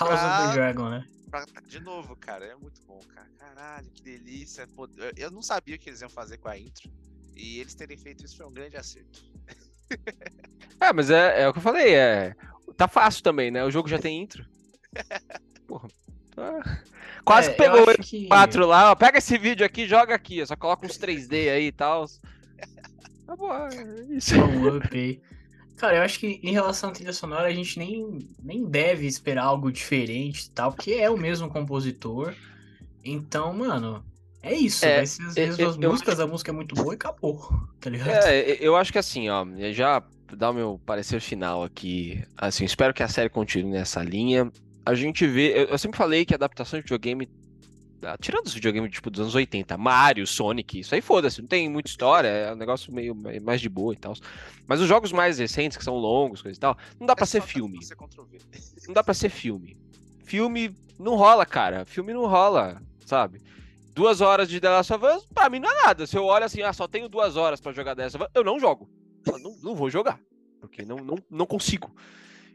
House 0.00 0.12
of 0.14 0.20
pra- 0.20 0.46
the 0.48 0.52
Dragon, 0.54 0.88
né? 0.90 1.04
pra- 1.30 1.44
de 1.66 1.80
novo, 1.80 2.16
cara, 2.16 2.44
é 2.44 2.54
muito 2.56 2.80
bom, 2.86 2.98
cara. 3.14 3.28
Caralho, 3.38 3.90
que 3.90 4.02
delícia. 4.02 4.66
Eu- 5.16 5.30
não 5.30 5.42
sabia 5.42 5.76
o 5.76 5.78
que 5.78 5.88
eles 5.90 6.00
iam 6.00 6.10
fazer 6.10 6.38
com 6.38 6.48
a 6.48 6.58
intro. 6.58 6.90
E 7.36 7.60
eles 7.60 7.74
terem 7.74 7.96
feito 7.96 8.24
isso 8.24 8.36
foi 8.36 8.46
um 8.46 8.52
grande 8.52 8.76
acerto. 8.76 9.22
É, 10.80 10.92
mas 10.92 11.10
é, 11.10 11.42
é 11.42 11.48
o 11.48 11.52
que 11.52 11.58
eu 11.58 11.62
falei, 11.62 11.94
é. 11.94 12.34
Tá 12.76 12.86
fácil 12.88 13.22
também, 13.22 13.50
né? 13.50 13.64
O 13.64 13.70
jogo 13.70 13.88
já 13.88 13.98
tem 13.98 14.22
intro. 14.22 14.44
Porra. 15.66 15.88
tá- 16.34 16.82
Quase 17.24 17.50
É, 17.50 17.52
eu 17.52 17.56
pegou 17.56 17.86
o 17.86 17.90
acho 17.90 17.98
que- 18.02 18.26
4 18.28 18.66
lá, 18.66 18.90
ó. 18.90 18.94
Pega 18.94 19.18
esse 19.18 19.36
vídeo 19.38 19.64
aqui, 19.64 19.86
joga 19.86 20.14
aqui, 20.14 20.42
ó, 20.42 20.46
só 20.46 20.56
coloca 20.56 20.86
uns 20.86 20.96
3D 20.98 21.50
aí 21.50 21.66
e 21.66 21.72
tal. 21.72 22.06
Tá 23.26 23.36
bom, 23.36 23.52
é 23.54 24.02
isso. 24.10 24.34
Um 24.34 24.76
up 24.76 24.88
aí. 24.92 25.22
Cara, 25.80 25.96
eu 25.96 26.02
acho 26.02 26.20
que 26.20 26.38
em 26.42 26.52
relação 26.52 26.90
à 26.90 26.92
trilha 26.92 27.12
sonora, 27.12 27.48
a 27.48 27.54
gente 27.54 27.78
nem, 27.78 28.18
nem 28.42 28.66
deve 28.66 29.06
esperar 29.06 29.44
algo 29.44 29.72
diferente 29.72 30.44
e 30.44 30.50
tal, 30.50 30.72
porque 30.72 30.92
é 30.92 31.08
o 31.08 31.16
mesmo 31.16 31.48
compositor. 31.48 32.34
Então, 33.02 33.54
mano, 33.54 34.04
é 34.42 34.52
isso. 34.52 34.84
É, 34.84 34.96
vai 34.96 35.06
ser 35.06 35.22
as 35.22 35.34
mesmas 35.34 35.78
eu- 35.78 35.90
músicas, 35.90 36.20
a 36.20 36.26
música 36.26 36.50
é 36.50 36.54
muito 36.54 36.74
boa 36.74 36.92
e 36.92 36.96
acabou, 36.96 37.48
tá 37.80 37.88
ligado? 37.88 38.10
É, 38.26 38.58
eu 38.60 38.76
acho 38.76 38.92
que 38.92 38.98
assim, 38.98 39.30
ó, 39.30 39.46
já 39.72 40.02
dar 40.36 40.50
o 40.50 40.54
meu 40.54 40.78
parecer 40.84 41.18
final 41.18 41.62
aqui. 41.64 42.22
Assim, 42.36 42.66
espero 42.66 42.92
que 42.92 43.02
a 43.02 43.08
série 43.08 43.30
continue 43.30 43.72
nessa 43.72 44.02
linha. 44.02 44.52
A 44.84 44.94
gente 44.94 45.26
vê. 45.26 45.62
Eu, 45.62 45.68
eu 45.68 45.78
sempre 45.78 45.96
falei 45.96 46.26
que 46.26 46.34
a 46.34 46.36
adaptação 46.36 46.78
de 46.78 46.82
videogame. 46.82 47.26
Ah, 48.02 48.16
Tirando 48.20 48.46
os 48.46 48.54
videogames 48.54 48.90
tipo 48.90 49.10
dos 49.10 49.20
anos 49.20 49.34
80, 49.34 49.76
Mario, 49.76 50.26
Sonic, 50.26 50.80
isso 50.80 50.94
aí 50.94 51.00
foda-se, 51.00 51.40
não 51.40 51.48
tem 51.48 51.68
muita 51.68 51.88
história, 51.88 52.28
é 52.28 52.52
um 52.52 52.56
negócio 52.56 52.92
meio 52.92 53.14
mais 53.42 53.60
de 53.60 53.68
boa 53.68 53.92
e 53.92 53.96
tal. 53.96 54.14
Mas 54.66 54.80
os 54.80 54.88
jogos 54.88 55.12
mais 55.12 55.38
recentes, 55.38 55.76
que 55.76 55.84
são 55.84 55.96
longos, 55.96 56.42
coisa 56.42 56.56
e 56.56 56.60
tal, 56.60 56.76
não 56.98 57.06
dá 57.06 57.14
pra 57.14 57.24
É 57.24 57.26
ser 57.26 57.40
só 57.40 57.46
filme. 57.46 57.78
V. 57.78 57.94
Não 58.88 58.94
dá 58.94 59.04
pra 59.04 59.14
ser 59.14 59.28
filme. 59.28 59.76
Filme 60.24 60.74
não 60.98 61.16
rola, 61.16 61.46
cara. 61.46 61.84
Filme 61.84 62.12
não 62.12 62.26
rola, 62.26 62.82
sabe? 63.06 63.40
Duas 63.94 64.20
horas 64.20 64.48
de 64.48 64.60
The 64.60 64.68
Last 64.68 64.92
of 64.92 65.04
Us, 65.04 65.26
pra 65.32 65.48
mim 65.48 65.60
não 65.60 65.70
é 65.70 65.82
nada. 65.84 66.06
Se 66.06 66.16
eu 66.16 66.24
olho 66.24 66.44
assim, 66.44 66.62
ah, 66.62 66.72
só 66.72 66.88
tenho 66.88 67.08
duas 67.08 67.36
horas 67.36 67.60
pra 67.60 67.72
jogar 67.72 67.94
The 67.94 68.04
Last 68.04 68.16
of 68.16 68.24
Us, 68.24 68.30
eu 68.34 68.44
não 68.44 68.58
jogo. 68.58 68.88
Eu 69.26 69.38
não, 69.38 69.56
não 69.62 69.74
vou 69.74 69.90
jogar. 69.90 70.18
Porque 70.60 70.84
não, 70.84 70.96
não, 70.96 71.16
não 71.30 71.46
consigo. 71.46 71.94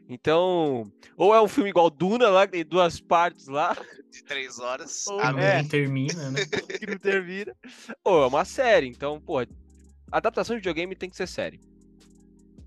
Então, 0.08 0.90
ou 1.16 1.34
é 1.34 1.42
um 1.42 1.48
filme 1.48 1.70
igual 1.70 1.90
Duna, 1.90 2.28
lá, 2.28 2.46
que 2.46 2.52
tem 2.52 2.64
duas 2.64 3.00
partes 3.00 3.48
lá, 3.48 3.76
De 4.16 4.24
três 4.24 4.58
horas. 4.58 5.06
Ou 5.08 5.20
Ah, 5.20 5.32
não 5.32 5.40
é. 5.40 5.62
termina, 5.62 6.30
né? 6.30 6.40
que 6.78 6.86
não 6.86 6.96
termina. 6.96 7.54
Ou 8.02 8.22
é 8.22 8.26
uma 8.26 8.46
série. 8.46 8.88
Então, 8.88 9.20
pô, 9.20 9.44
adaptação 10.10 10.56
de 10.56 10.60
videogame 10.60 10.96
tem 10.96 11.10
que 11.10 11.16
ser 11.16 11.28
série. 11.28 11.60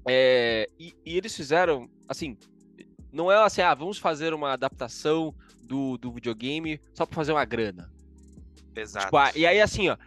É, 0.07 0.69
e, 0.79 0.93
e 1.03 1.17
eles 1.17 1.35
fizeram, 1.35 1.89
assim, 2.07 2.37
não 3.11 3.31
é 3.31 3.35
assim, 3.43 3.61
ah, 3.61 3.73
vamos 3.73 3.97
fazer 3.97 4.33
uma 4.33 4.53
adaptação 4.53 5.33
do, 5.63 5.97
do 5.97 6.11
videogame 6.11 6.79
só 6.93 7.05
pra 7.05 7.15
fazer 7.15 7.31
uma 7.31 7.45
grana. 7.45 7.91
Exato. 8.75 9.05
Tipo, 9.05 9.17
ah, 9.17 9.31
e 9.35 9.45
aí, 9.45 9.59
assim, 9.59 9.89
ó, 9.89 9.97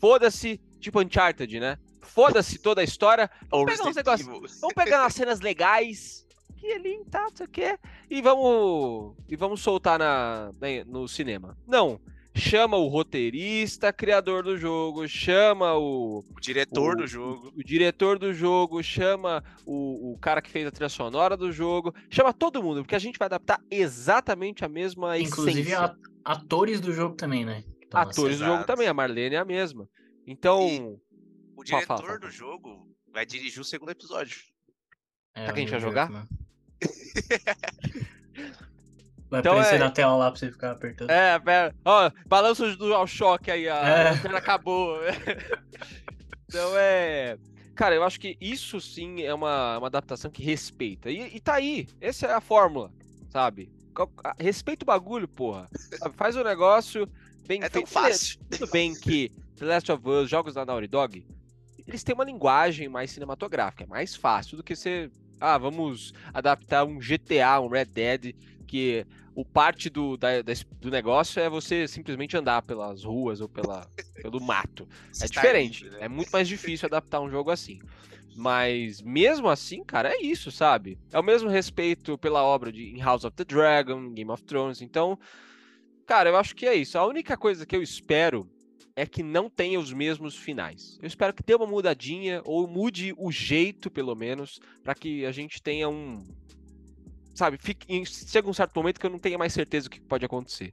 foda-se, 0.00 0.58
tipo 0.80 1.00
Uncharted, 1.00 1.60
né? 1.60 1.78
Foda-se 2.00 2.58
toda 2.58 2.80
a 2.80 2.84
história. 2.84 3.30
Ou 3.50 3.66
Vamos 3.66 3.76
pegar 3.76 3.90
uns 3.90 3.96
negócios. 3.96 4.60
Vamos 4.60 4.74
pegar 4.74 5.02
umas 5.02 5.14
cenas 5.14 5.40
legais. 5.40 6.25
Que 6.66 6.72
ali, 6.72 7.04
tá, 7.10 7.22
não 7.22 7.36
sei 7.36 7.46
o 7.46 7.48
quê. 7.48 7.78
E 8.10 8.20
vamos. 8.20 9.14
E 9.28 9.36
vamos 9.36 9.60
soltar 9.60 9.98
na, 9.98 10.50
na- 10.60 10.84
no 10.86 11.06
cinema. 11.06 11.56
Não. 11.66 12.00
Chama 12.34 12.76
o 12.76 12.86
roteirista, 12.88 13.90
criador 13.94 14.42
do 14.42 14.58
jogo, 14.58 15.08
chama 15.08 15.74
o, 15.74 16.18
O 16.36 16.40
diretor 16.40 16.92
o- 16.94 16.96
do 16.98 17.06
jogo. 17.06 17.50
o 17.56 17.62
diretor 17.64 18.18
do 18.18 18.34
jogo, 18.34 18.82
chama 18.82 19.42
o, 19.64 20.12
o 20.12 20.18
cara 20.18 20.42
que 20.42 20.50
fez 20.50 20.66
a 20.66 20.70
trilha 20.70 20.90
sonora 20.90 21.34
do 21.34 21.50
jogo, 21.50 21.94
chama 22.10 22.34
todo 22.34 22.62
mundo, 22.62 22.82
porque 22.82 22.94
a 22.94 22.98
gente 22.98 23.18
vai 23.18 23.24
adaptar 23.24 23.58
exatamente 23.70 24.66
a 24.66 24.68
mesma 24.68 25.18
Inclusive 25.18 25.60
essência. 25.60 25.96
atores 26.22 26.78
do 26.78 26.92
jogo 26.92 27.14
também, 27.14 27.42
né? 27.42 27.64
Atores 27.90 28.38
do 28.38 28.44
jogo 28.44 28.64
também, 28.64 28.86
a 28.86 28.92
Marlene 28.92 29.36
é 29.36 29.38
a 29.38 29.44
mesma. 29.44 29.88
Então, 30.26 30.60
E- 30.68 30.80
O 30.80 31.64
Fala, 31.64 31.64
diretor 31.64 31.86
fala, 31.86 32.02
fala. 32.06 32.18
do 32.18 32.30
jogo 32.30 32.86
vai 33.10 33.24
dirigir 33.24 33.60
o 33.60 33.64
segundo 33.64 33.92
episódio. 33.92 34.40
É, 35.34 35.40
Será 35.40 35.52
que 35.54 35.58
a 35.60 35.62
gente 35.62 35.70
vai 35.70 35.80
jogar? 35.80 36.26
Vai 39.28 39.40
Então 39.40 39.54
aparecer 39.54 39.74
é- 39.76 39.78
na 39.78 39.90
tela 39.90 40.16
lá 40.16 40.30
pra 40.30 40.38
você 40.38 40.50
ficar 40.52 40.70
apertando. 40.72 41.10
É, 41.10 41.38
pera. 41.40 41.74
Ó, 41.84 42.10
balanço 42.26 42.76
do 42.76 42.94
ao 42.94 43.06
choque 43.06 43.50
aí, 43.50 43.68
a 43.68 43.76
É. 43.76 44.08
acabou. 44.36 44.98
então 46.48 46.72
é. 46.76 47.36
Cara, 47.74 47.94
eu 47.94 48.04
acho 48.04 48.18
que 48.20 48.36
isso 48.40 48.80
sim 48.80 49.22
é 49.22 49.34
uma, 49.34 49.78
uma 49.78 49.88
adaptação 49.88 50.30
que 50.30 50.42
respeita. 50.42 51.10
E, 51.10 51.36
e 51.36 51.40
tá 51.40 51.54
aí. 51.54 51.88
Essa 52.00 52.26
é 52.26 52.32
a 52.34 52.40
fórmula, 52.40 52.90
sabe? 53.28 53.68
Respeita 54.38 54.84
o 54.84 54.86
bagulho, 54.86 55.26
porra. 55.26 55.68
Sabe? 55.98 56.16
Faz 56.16 56.36
o 56.36 56.44
negócio 56.44 57.08
bem 57.46 57.62
É 57.62 57.68
tão 57.68 57.84
feito. 57.84 57.90
fácil. 57.92 58.38
Tudo 58.50 58.70
bem 58.70 58.94
que 58.94 59.30
The 59.58 59.64
Last 59.66 59.90
of 59.92 60.08
Us, 60.08 60.30
jogos 60.30 60.54
da 60.54 60.64
Naughty 60.64 60.86
Dog, 60.86 61.26
eles 61.86 62.02
têm 62.04 62.14
uma 62.14 62.24
linguagem 62.24 62.88
mais 62.88 63.10
cinematográfica. 63.10 63.84
É 63.84 63.86
mais 63.86 64.14
fácil 64.14 64.56
do 64.56 64.62
que 64.62 64.76
você. 64.76 65.10
Ah, 65.40 65.58
vamos 65.58 66.12
adaptar 66.32 66.84
um 66.84 67.00
GTA, 67.00 67.60
um 67.60 67.68
Red 67.68 67.86
Dead, 67.86 68.34
que 68.66 69.06
o 69.34 69.44
parte 69.44 69.90
do, 69.90 70.16
da- 70.16 70.40
do 70.80 70.90
negócio 70.90 71.40
é 71.40 71.48
você 71.48 71.86
simplesmente 71.86 72.36
andar 72.36 72.62
pelas 72.62 73.04
ruas 73.04 73.40
ou 73.40 73.48
pela, 73.48 73.86
pelo 74.22 74.40
mato. 74.40 74.88
É 75.08 75.10
Estar 75.24 75.26
diferente. 75.28 75.84
né? 75.84 75.98
É 76.00 76.08
muito 76.08 76.30
mais 76.30 76.48
difícil 76.48 76.86
adaptar 76.86 77.20
um 77.20 77.30
jogo 77.30 77.50
assim. 77.50 77.78
Mas 78.34 79.00
mesmo 79.00 79.48
assim, 79.48 79.82
cara, 79.84 80.10
é 80.12 80.20
isso, 80.20 80.50
sabe? 80.50 80.98
É 81.12 81.18
o 81.18 81.22
mesmo 81.22 81.48
respeito 81.48 82.18
pela 82.18 82.42
obra 82.42 82.70
de 82.70 82.90
em 82.90 83.00
House 83.00 83.24
of 83.24 83.34
the 83.34 83.44
Dragon, 83.44 84.12
Game 84.12 84.30
of 84.30 84.42
Thrones. 84.44 84.82
Então, 84.82 85.18
cara, 86.06 86.28
eu 86.28 86.36
acho 86.36 86.54
que 86.54 86.66
é 86.66 86.74
isso. 86.74 86.98
A 86.98 87.06
única 87.06 87.36
coisa 87.36 87.64
que 87.64 87.74
eu 87.74 87.82
espero 87.82 88.46
é 88.96 89.04
que 89.06 89.22
não 89.22 89.48
tenha 89.50 89.78
os 89.78 89.92
mesmos 89.92 90.34
finais. 90.34 90.98
Eu 91.02 91.06
espero 91.06 91.34
que 91.34 91.42
dê 91.42 91.54
uma 91.54 91.66
mudadinha 91.66 92.40
ou 92.44 92.66
mude 92.66 93.14
o 93.18 93.30
jeito, 93.30 93.90
pelo 93.90 94.14
menos, 94.16 94.58
pra 94.82 94.94
que 94.94 95.26
a 95.26 95.30
gente 95.30 95.62
tenha 95.62 95.88
um 95.88 96.24
sabe, 97.36 97.58
fique, 97.58 98.04
chega 98.06 98.48
um 98.48 98.54
certo 98.54 98.74
momento 98.74 98.98
que 98.98 99.04
eu 99.04 99.10
não 99.10 99.18
tenha 99.18 99.36
mais 99.36 99.52
certeza 99.52 99.88
do 99.88 99.90
que 99.90 100.00
pode 100.00 100.24
acontecer. 100.24 100.72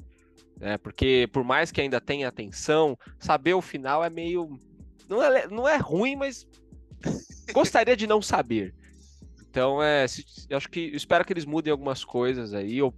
Né? 0.58 0.78
Porque 0.78 1.28
por 1.32 1.44
mais 1.44 1.72
que 1.72 1.82
ainda 1.82 2.00
tenha 2.00 2.28
atenção, 2.28 2.98
saber 3.20 3.54
o 3.54 3.62
final 3.62 4.04
é 4.04 4.10
meio. 4.10 4.58
Não 5.10 5.22
é, 5.22 5.48
não 5.48 5.68
é 5.68 5.76
ruim, 5.76 6.16
mas 6.16 6.48
gostaria 7.52 7.98
de 7.98 8.08
não 8.08 8.22
saber. 8.22 8.74
Então, 9.54 9.84
é, 9.84 10.08
se- 10.08 10.26
eu 10.50 10.58
acho 10.58 10.68
que 10.68 10.80
eu 10.90 10.96
espero 10.96 11.24
que 11.24 11.32
eles 11.32 11.46
mudem 11.46 11.70
algumas 11.70 12.04
coisas 12.04 12.56
aí. 12.56 12.82
Ou, 12.82 12.92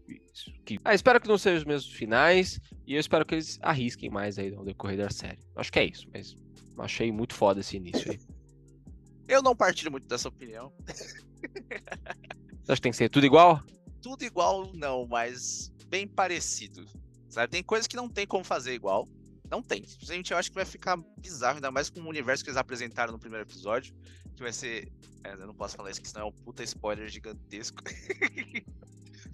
que, 0.63 0.80
ah, 0.86 0.94
espero 0.96 1.20
que 1.20 1.28
não 1.28 1.38
sejam 1.38 1.58
os 1.58 1.65
mesmos 1.65 1.91
finais. 1.94 2.62
E 2.88 2.94
eu 2.94 3.00
espero 3.02 3.26
que 3.26 3.36
eles 3.36 3.60
arrisquem 3.62 4.10
mais 4.10 4.39
aí 4.39 4.52
no 4.52 4.63
decorrer 4.63 4.98
da 4.98 5.10
série. 5.10 5.39
Acho 5.54 5.70
que 5.70 5.80
é 5.80 5.84
isso, 5.86 6.08
mas 6.13 6.34
achei 6.78 7.12
muito 7.12 7.34
foda 7.36 7.60
esse 7.60 7.76
início 7.76 8.10
aí. 8.10 8.20
Eu 9.28 9.41
não 9.44 9.54
partilho 9.54 9.91
muito 9.91 10.08
dessa 10.08 10.30
opinião. 10.30 10.72
Você 10.88 12.72
acha 12.72 12.76
que 12.76 12.82
tem 12.82 12.91
que 12.91 12.98
ser 12.98 13.10
tudo 13.10 13.26
igual? 13.26 13.62
Tudo 14.02 14.24
igual, 14.24 14.72
não, 14.76 15.06
mas 15.08 15.74
bem 15.89 16.08
parecido. 16.08 16.86
Sabe? 17.28 17.52
Tem 17.52 17.63
coisas 17.63 17.86
que 17.86 17.98
não 17.98 18.08
tem 18.08 18.26
como 18.26 18.46
fazer 18.46 18.74
igual. 18.76 19.06
Não 19.49 19.62
tem. 19.62 19.86
Simplesmente 19.88 20.31
eu 20.31 20.38
acho 20.38 20.49
que 20.49 20.55
vai 20.55 20.65
ficar 20.65 20.97
bizarro, 21.17 21.55
ainda 21.55 21.71
mais 21.71 21.89
com 21.89 21.99
o 22.01 22.08
universo 22.10 22.43
que 22.43 22.49
eles 22.49 22.58
apresentaram 22.58 23.12
no 23.13 23.19
primeiro 23.19 23.45
episódio. 23.45 23.93
Que 24.36 24.41
vai 24.43 24.51
ser. 24.51 24.91
é, 25.23 25.34
eu 25.34 25.47
não 25.47 25.53
posso 25.55 25.75
falar 25.77 25.91
isso, 25.91 26.01
que 26.01 26.10
senão 26.10 26.25
é 26.25 26.29
um 26.29 26.31
puta 26.31 26.63
spoiler 26.63 27.08
gigantesco. 27.08 27.81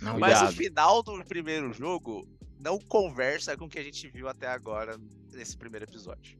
Não, 0.02 0.14
Mas 0.20 0.34
o 0.34 0.40
Cuidado. 0.40 0.56
final 0.56 1.02
do 1.04 1.26
primeiro 1.26 1.74
jogo 1.74 2.28
não 2.60 2.78
conversa 2.78 3.58
com 3.58 3.66
o 3.66 3.70
que 3.70 3.80
a 3.80 3.84
gente 3.84 4.08
viu 4.10 4.28
até 4.28 4.48
agora 4.48 5.00
nesse 5.32 5.58
primeiro 5.58 5.86
episódio. 5.86 6.38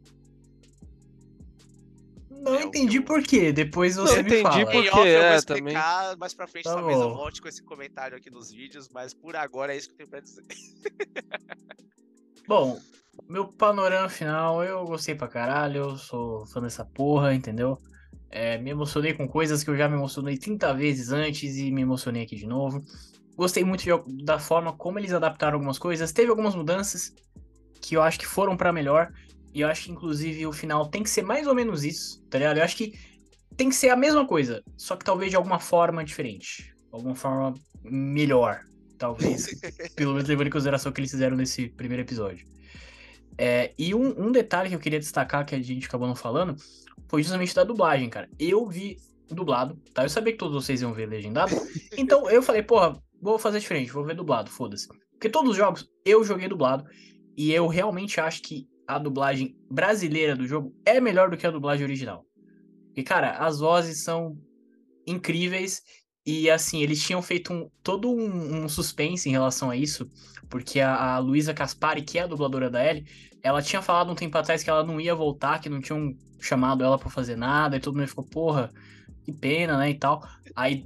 não 2.30 2.54
É 2.56 2.66
o 2.66 2.68
entendi 2.68 2.98
eu- 2.98 3.04
por 3.04 3.24
quê. 3.24 3.52
Depois 3.52 3.96
Não 3.96 4.06
você 4.06 4.22
me 4.22 4.30
entendi 4.30 4.44
fala. 4.44 4.66
por 4.66 4.76
Em 4.76 4.84
quê? 4.84 4.90
off 4.90 4.98
eu 5.00 5.04
vou 5.22 5.30
é, 5.32 5.36
explicar 5.38 6.18
mais 6.18 6.34
pra 6.34 6.48
frente, 6.48 6.64
Tá 6.66 6.76
talvez 6.76 7.00
eu 7.00 7.10
bom. 7.10 7.16
volte 7.16 7.42
com 7.42 7.48
esse 7.48 7.64
comentário 7.64 8.16
aqui 8.18 8.30
nos 8.30 8.52
vídeos, 8.52 8.88
mas 8.90 9.14
por 9.14 9.36
agora 9.36 9.74
é 9.74 9.78
isso 9.78 9.88
que 9.88 9.94
eu 9.94 9.98
tenho 9.98 10.10
pra 10.10 10.20
dizer. 10.20 10.44
Bom, 12.48 12.80
meu 13.32 13.48
panorama 13.48 14.10
final, 14.10 14.64
eu 14.64 14.84
gostei 14.86 15.16
pra 15.16 15.28
caralho, 15.28 15.78
eu 15.78 15.98
sou 15.98 16.46
fã 16.48 16.62
dessa 16.62 16.84
porra, 16.84 17.34
entendeu? 17.34 17.78
É, 18.30 18.58
me 18.58 18.72
emocionei 18.72 19.14
com 19.14 19.28
coisas 19.28 19.64
que 19.64 19.70
eu 19.70 19.78
já 19.78 19.88
me 19.88 19.96
emocionei 19.96 20.38
30 20.38 20.74
vezes 20.74 21.12
antes 21.12 21.56
e 21.58 21.72
me 21.72 21.82
emocionei 21.82 22.24
aqui 22.24 22.36
de 22.36 22.46
novo. 22.46 22.84
Gostei 23.36 23.64
muito 23.64 23.84
de- 23.84 24.24
da 24.26 24.38
forma 24.38 24.74
como 24.74 25.00
eles 25.00 25.14
adaptaram 25.14 25.56
algumas 25.56 25.80
coisas. 25.80 26.12
Teve 26.12 26.30
algumas 26.30 26.56
mudanças 26.56 27.14
que 27.82 27.96
eu 27.96 28.02
acho 28.02 28.20
que 28.20 28.26
foram 28.28 28.58
pra 28.58 28.74
melhor. 28.74 29.12
E 29.54 29.62
eu 29.62 29.68
acho 29.68 29.86
que, 29.86 29.92
inclusive, 29.92 30.46
o 30.46 30.54
final 30.54 30.88
tem 30.90 31.04
que 31.04 31.10
ser 31.10 31.24
mais 31.24 31.48
ou 31.48 31.56
menos 31.56 31.84
isso, 31.84 32.22
tá 32.30 32.38
ligado? 32.38 32.58
Eu 32.58 32.64
acho 32.64 32.76
que 32.76 32.94
tem 33.58 33.70
que 33.70 33.76
ser 33.76 33.90
a 33.90 33.96
mesma 33.98 34.26
coisa, 34.26 34.62
só 34.78 34.96
que 34.96 35.04
talvez 35.06 35.30
de 35.30 35.36
alguma 35.38 35.60
forma 35.60 36.04
diferente. 36.04 36.74
Alguma 36.92 37.16
forma 37.16 37.54
melhor, 37.84 38.62
talvez. 38.98 39.48
pelo 39.96 40.14
menos 40.14 40.28
levando 40.28 40.48
em 40.48 40.52
consideração 40.52 40.90
o 40.90 40.94
que 40.94 41.02
eles 41.02 41.12
fizeram 41.12 41.36
nesse 41.36 41.68
primeiro 41.70 42.04
episódio. 42.04 42.46
É, 43.38 43.74
e 43.78 43.96
um, 43.96 44.28
um 44.28 44.32
detalhe 44.32 44.70
que 44.70 44.76
eu 44.76 44.80
queria 44.80 45.00
destacar, 45.00 45.46
que 45.46 45.56
a 45.56 45.62
gente 45.62 45.88
acabou 45.88 46.08
não 46.08 46.16
falando, 46.16 46.56
foi 47.08 47.24
justamente 47.24 47.56
da 47.56 47.64
dublagem, 47.64 48.10
cara. 48.10 48.30
Eu 48.40 48.68
vi 48.68 48.98
dublado, 49.30 49.76
tá? 49.94 50.04
Eu 50.04 50.10
sabia 50.10 50.34
que 50.34 50.40
todos 50.40 50.64
vocês 50.64 50.82
iam 50.82 50.94
ver 50.94 51.08
legendado. 51.08 51.56
Então 51.98 52.30
eu 52.30 52.42
falei, 52.42 52.64
porra, 52.64 53.02
vou 53.22 53.38
fazer 53.38 53.60
diferente, 53.60 53.92
vou 53.92 54.06
ver 54.06 54.16
dublado, 54.16 54.50
foda-se. 54.50 54.88
Porque 55.12 55.30
todos 55.30 55.52
os 55.52 55.58
jogos 55.58 55.90
eu 56.06 56.24
joguei 56.24 56.48
dublado. 56.48 56.86
E 57.38 57.52
eu 57.52 57.68
realmente 57.68 58.20
acho 58.20 58.42
que 58.42 58.68
a 58.88 58.98
dublagem 58.98 59.56
brasileira 59.70 60.36
do 60.36 60.48
jogo 60.48 60.76
é 60.86 61.00
melhor 61.00 61.30
do 61.30 61.38
que 61.38 61.46
a 61.48 61.52
dublagem 61.52 61.86
original. 61.86 62.26
E, 62.96 63.04
cara, 63.04 63.38
as 63.38 63.60
vozes 63.60 64.04
são 64.04 64.38
incríveis. 65.08 65.82
E, 66.26 66.50
assim, 66.50 66.82
eles 66.82 67.02
tinham 67.04 67.22
feito 67.22 67.52
um- 67.52 67.70
todo 67.84 68.10
um, 68.12 68.64
um 68.66 68.70
suspense 68.70 69.28
em 69.28 69.32
relação 69.32 69.70
a 69.70 69.76
isso. 69.76 70.08
Porque 70.50 70.80
a, 70.80 71.16
a 71.16 71.20
Luísa 71.20 71.54
Caspari, 71.54 72.04
que 72.04 72.18
é 72.20 72.24
a 72.24 72.28
dubladora 72.28 72.70
da 72.70 72.86
Ellie, 72.86 73.06
ela 73.42 73.62
tinha 73.62 73.82
falado 73.82 74.12
um 74.12 74.16
tempo 74.16 74.38
atrás 74.38 74.64
que 74.64 74.70
ela 74.70 74.84
não 74.84 75.00
ia 75.02 75.16
voltar, 75.16 75.60
que 75.60 75.70
não 75.70 75.82
tinham 75.82 76.14
chamado 76.40 76.84
ela 76.84 76.98
pra 77.00 77.10
fazer 77.10 77.36
nada. 77.36 77.78
E 77.78 77.80
todo 77.80 77.96
mundo 77.98 78.08
ficou, 78.08 78.26
porra, 78.26 78.72
que 79.24 79.32
pena, 79.32 79.78
né? 79.78 79.90
E 79.92 79.96
tal. 80.00 80.22
Aí, 80.56 80.84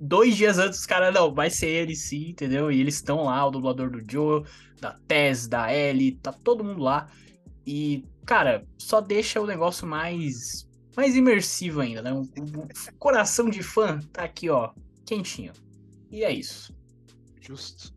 dois 0.00 0.36
dias 0.36 0.58
antes, 0.58 0.80
os 0.80 0.86
caras, 0.86 1.12
não, 1.14 1.34
vai 1.34 1.50
ser 1.50 1.68
ele 1.68 1.96
sim, 1.96 2.30
entendeu? 2.30 2.70
E 2.70 2.80
eles 2.80 2.94
estão 2.96 3.24
lá, 3.24 3.46
o 3.46 3.50
dublador 3.50 3.90
do 3.90 4.00
Joe, 4.10 4.44
da 4.80 4.92
Tess, 5.08 5.48
da 5.48 5.72
Ellie, 5.74 6.12
tá 6.16 6.32
todo 6.32 6.64
mundo 6.64 6.82
lá. 6.82 7.08
E, 7.66 8.04
cara, 8.26 8.66
só 8.78 9.00
deixa 9.00 9.40
o 9.40 9.46
negócio 9.46 9.86
mais 9.86 10.67
mais 10.98 11.14
imersivo 11.14 11.80
ainda, 11.80 12.02
né? 12.02 12.12
Um, 12.12 12.22
um 12.22 12.68
coração 12.98 13.48
de 13.48 13.62
fã 13.62 14.00
tá 14.12 14.24
aqui, 14.24 14.50
ó, 14.50 14.72
quentinho. 15.06 15.52
E 16.10 16.24
é 16.24 16.32
isso. 16.32 16.74
Justo. 17.40 17.94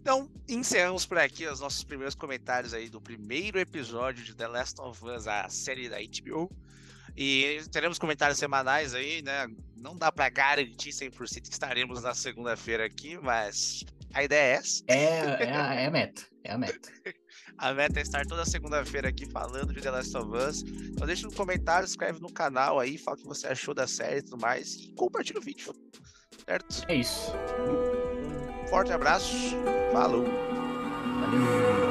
Então, 0.00 0.30
encerramos 0.48 1.04
por 1.04 1.18
aqui 1.18 1.44
os 1.44 1.58
nossos 1.58 1.82
primeiros 1.82 2.14
comentários 2.14 2.72
aí 2.72 2.88
do 2.88 3.00
primeiro 3.00 3.58
episódio 3.58 4.22
de 4.22 4.32
The 4.32 4.46
Last 4.46 4.80
of 4.80 5.04
Us, 5.04 5.26
a 5.26 5.48
série 5.48 5.88
da 5.88 5.96
HBO. 5.98 6.48
E 7.16 7.60
teremos 7.72 7.98
comentários 7.98 8.38
semanais 8.38 8.94
aí, 8.94 9.20
né? 9.20 9.48
Não 9.76 9.96
dá 9.96 10.12
pra 10.12 10.28
garantir 10.28 10.90
100% 10.90 11.42
que 11.42 11.52
estaremos 11.52 12.00
na 12.04 12.14
segunda-feira 12.14 12.86
aqui, 12.86 13.18
mas 13.20 13.82
a 14.12 14.22
ideia 14.22 14.54
é 14.54 14.56
essa. 14.58 14.84
É, 14.86 14.94
é, 14.94 15.52
a, 15.52 15.74
é 15.74 15.86
a 15.86 15.90
meta. 15.90 16.22
É 16.44 16.52
a 16.52 16.58
meta. 16.58 16.92
A 17.56 17.72
meta 17.72 17.98
é 17.98 18.02
estar 18.02 18.26
toda 18.26 18.44
segunda-feira 18.44 19.08
aqui 19.08 19.26
falando 19.26 19.72
de 19.72 19.80
The 19.80 19.90
Last 19.90 20.16
of 20.16 20.36
Us. 20.36 20.62
Então 20.62 21.06
deixa 21.06 21.26
no 21.26 21.32
comentário, 21.32 21.86
inscreve 21.86 22.20
no 22.20 22.32
canal 22.32 22.80
aí, 22.80 22.98
fala 22.98 23.16
o 23.16 23.20
que 23.20 23.26
você 23.26 23.46
achou 23.46 23.72
da 23.72 23.86
série 23.86 24.18
e 24.18 24.22
tudo 24.22 24.40
mais. 24.40 24.74
E 24.74 24.92
compartilha 24.94 25.38
o 25.38 25.42
vídeo. 25.42 25.72
Certo? 26.44 26.84
É 26.88 26.96
isso. 26.96 27.32
Um 28.64 28.66
forte 28.68 28.92
abraço. 28.92 29.34
Falou! 29.92 30.24
Valeu. 30.24 31.83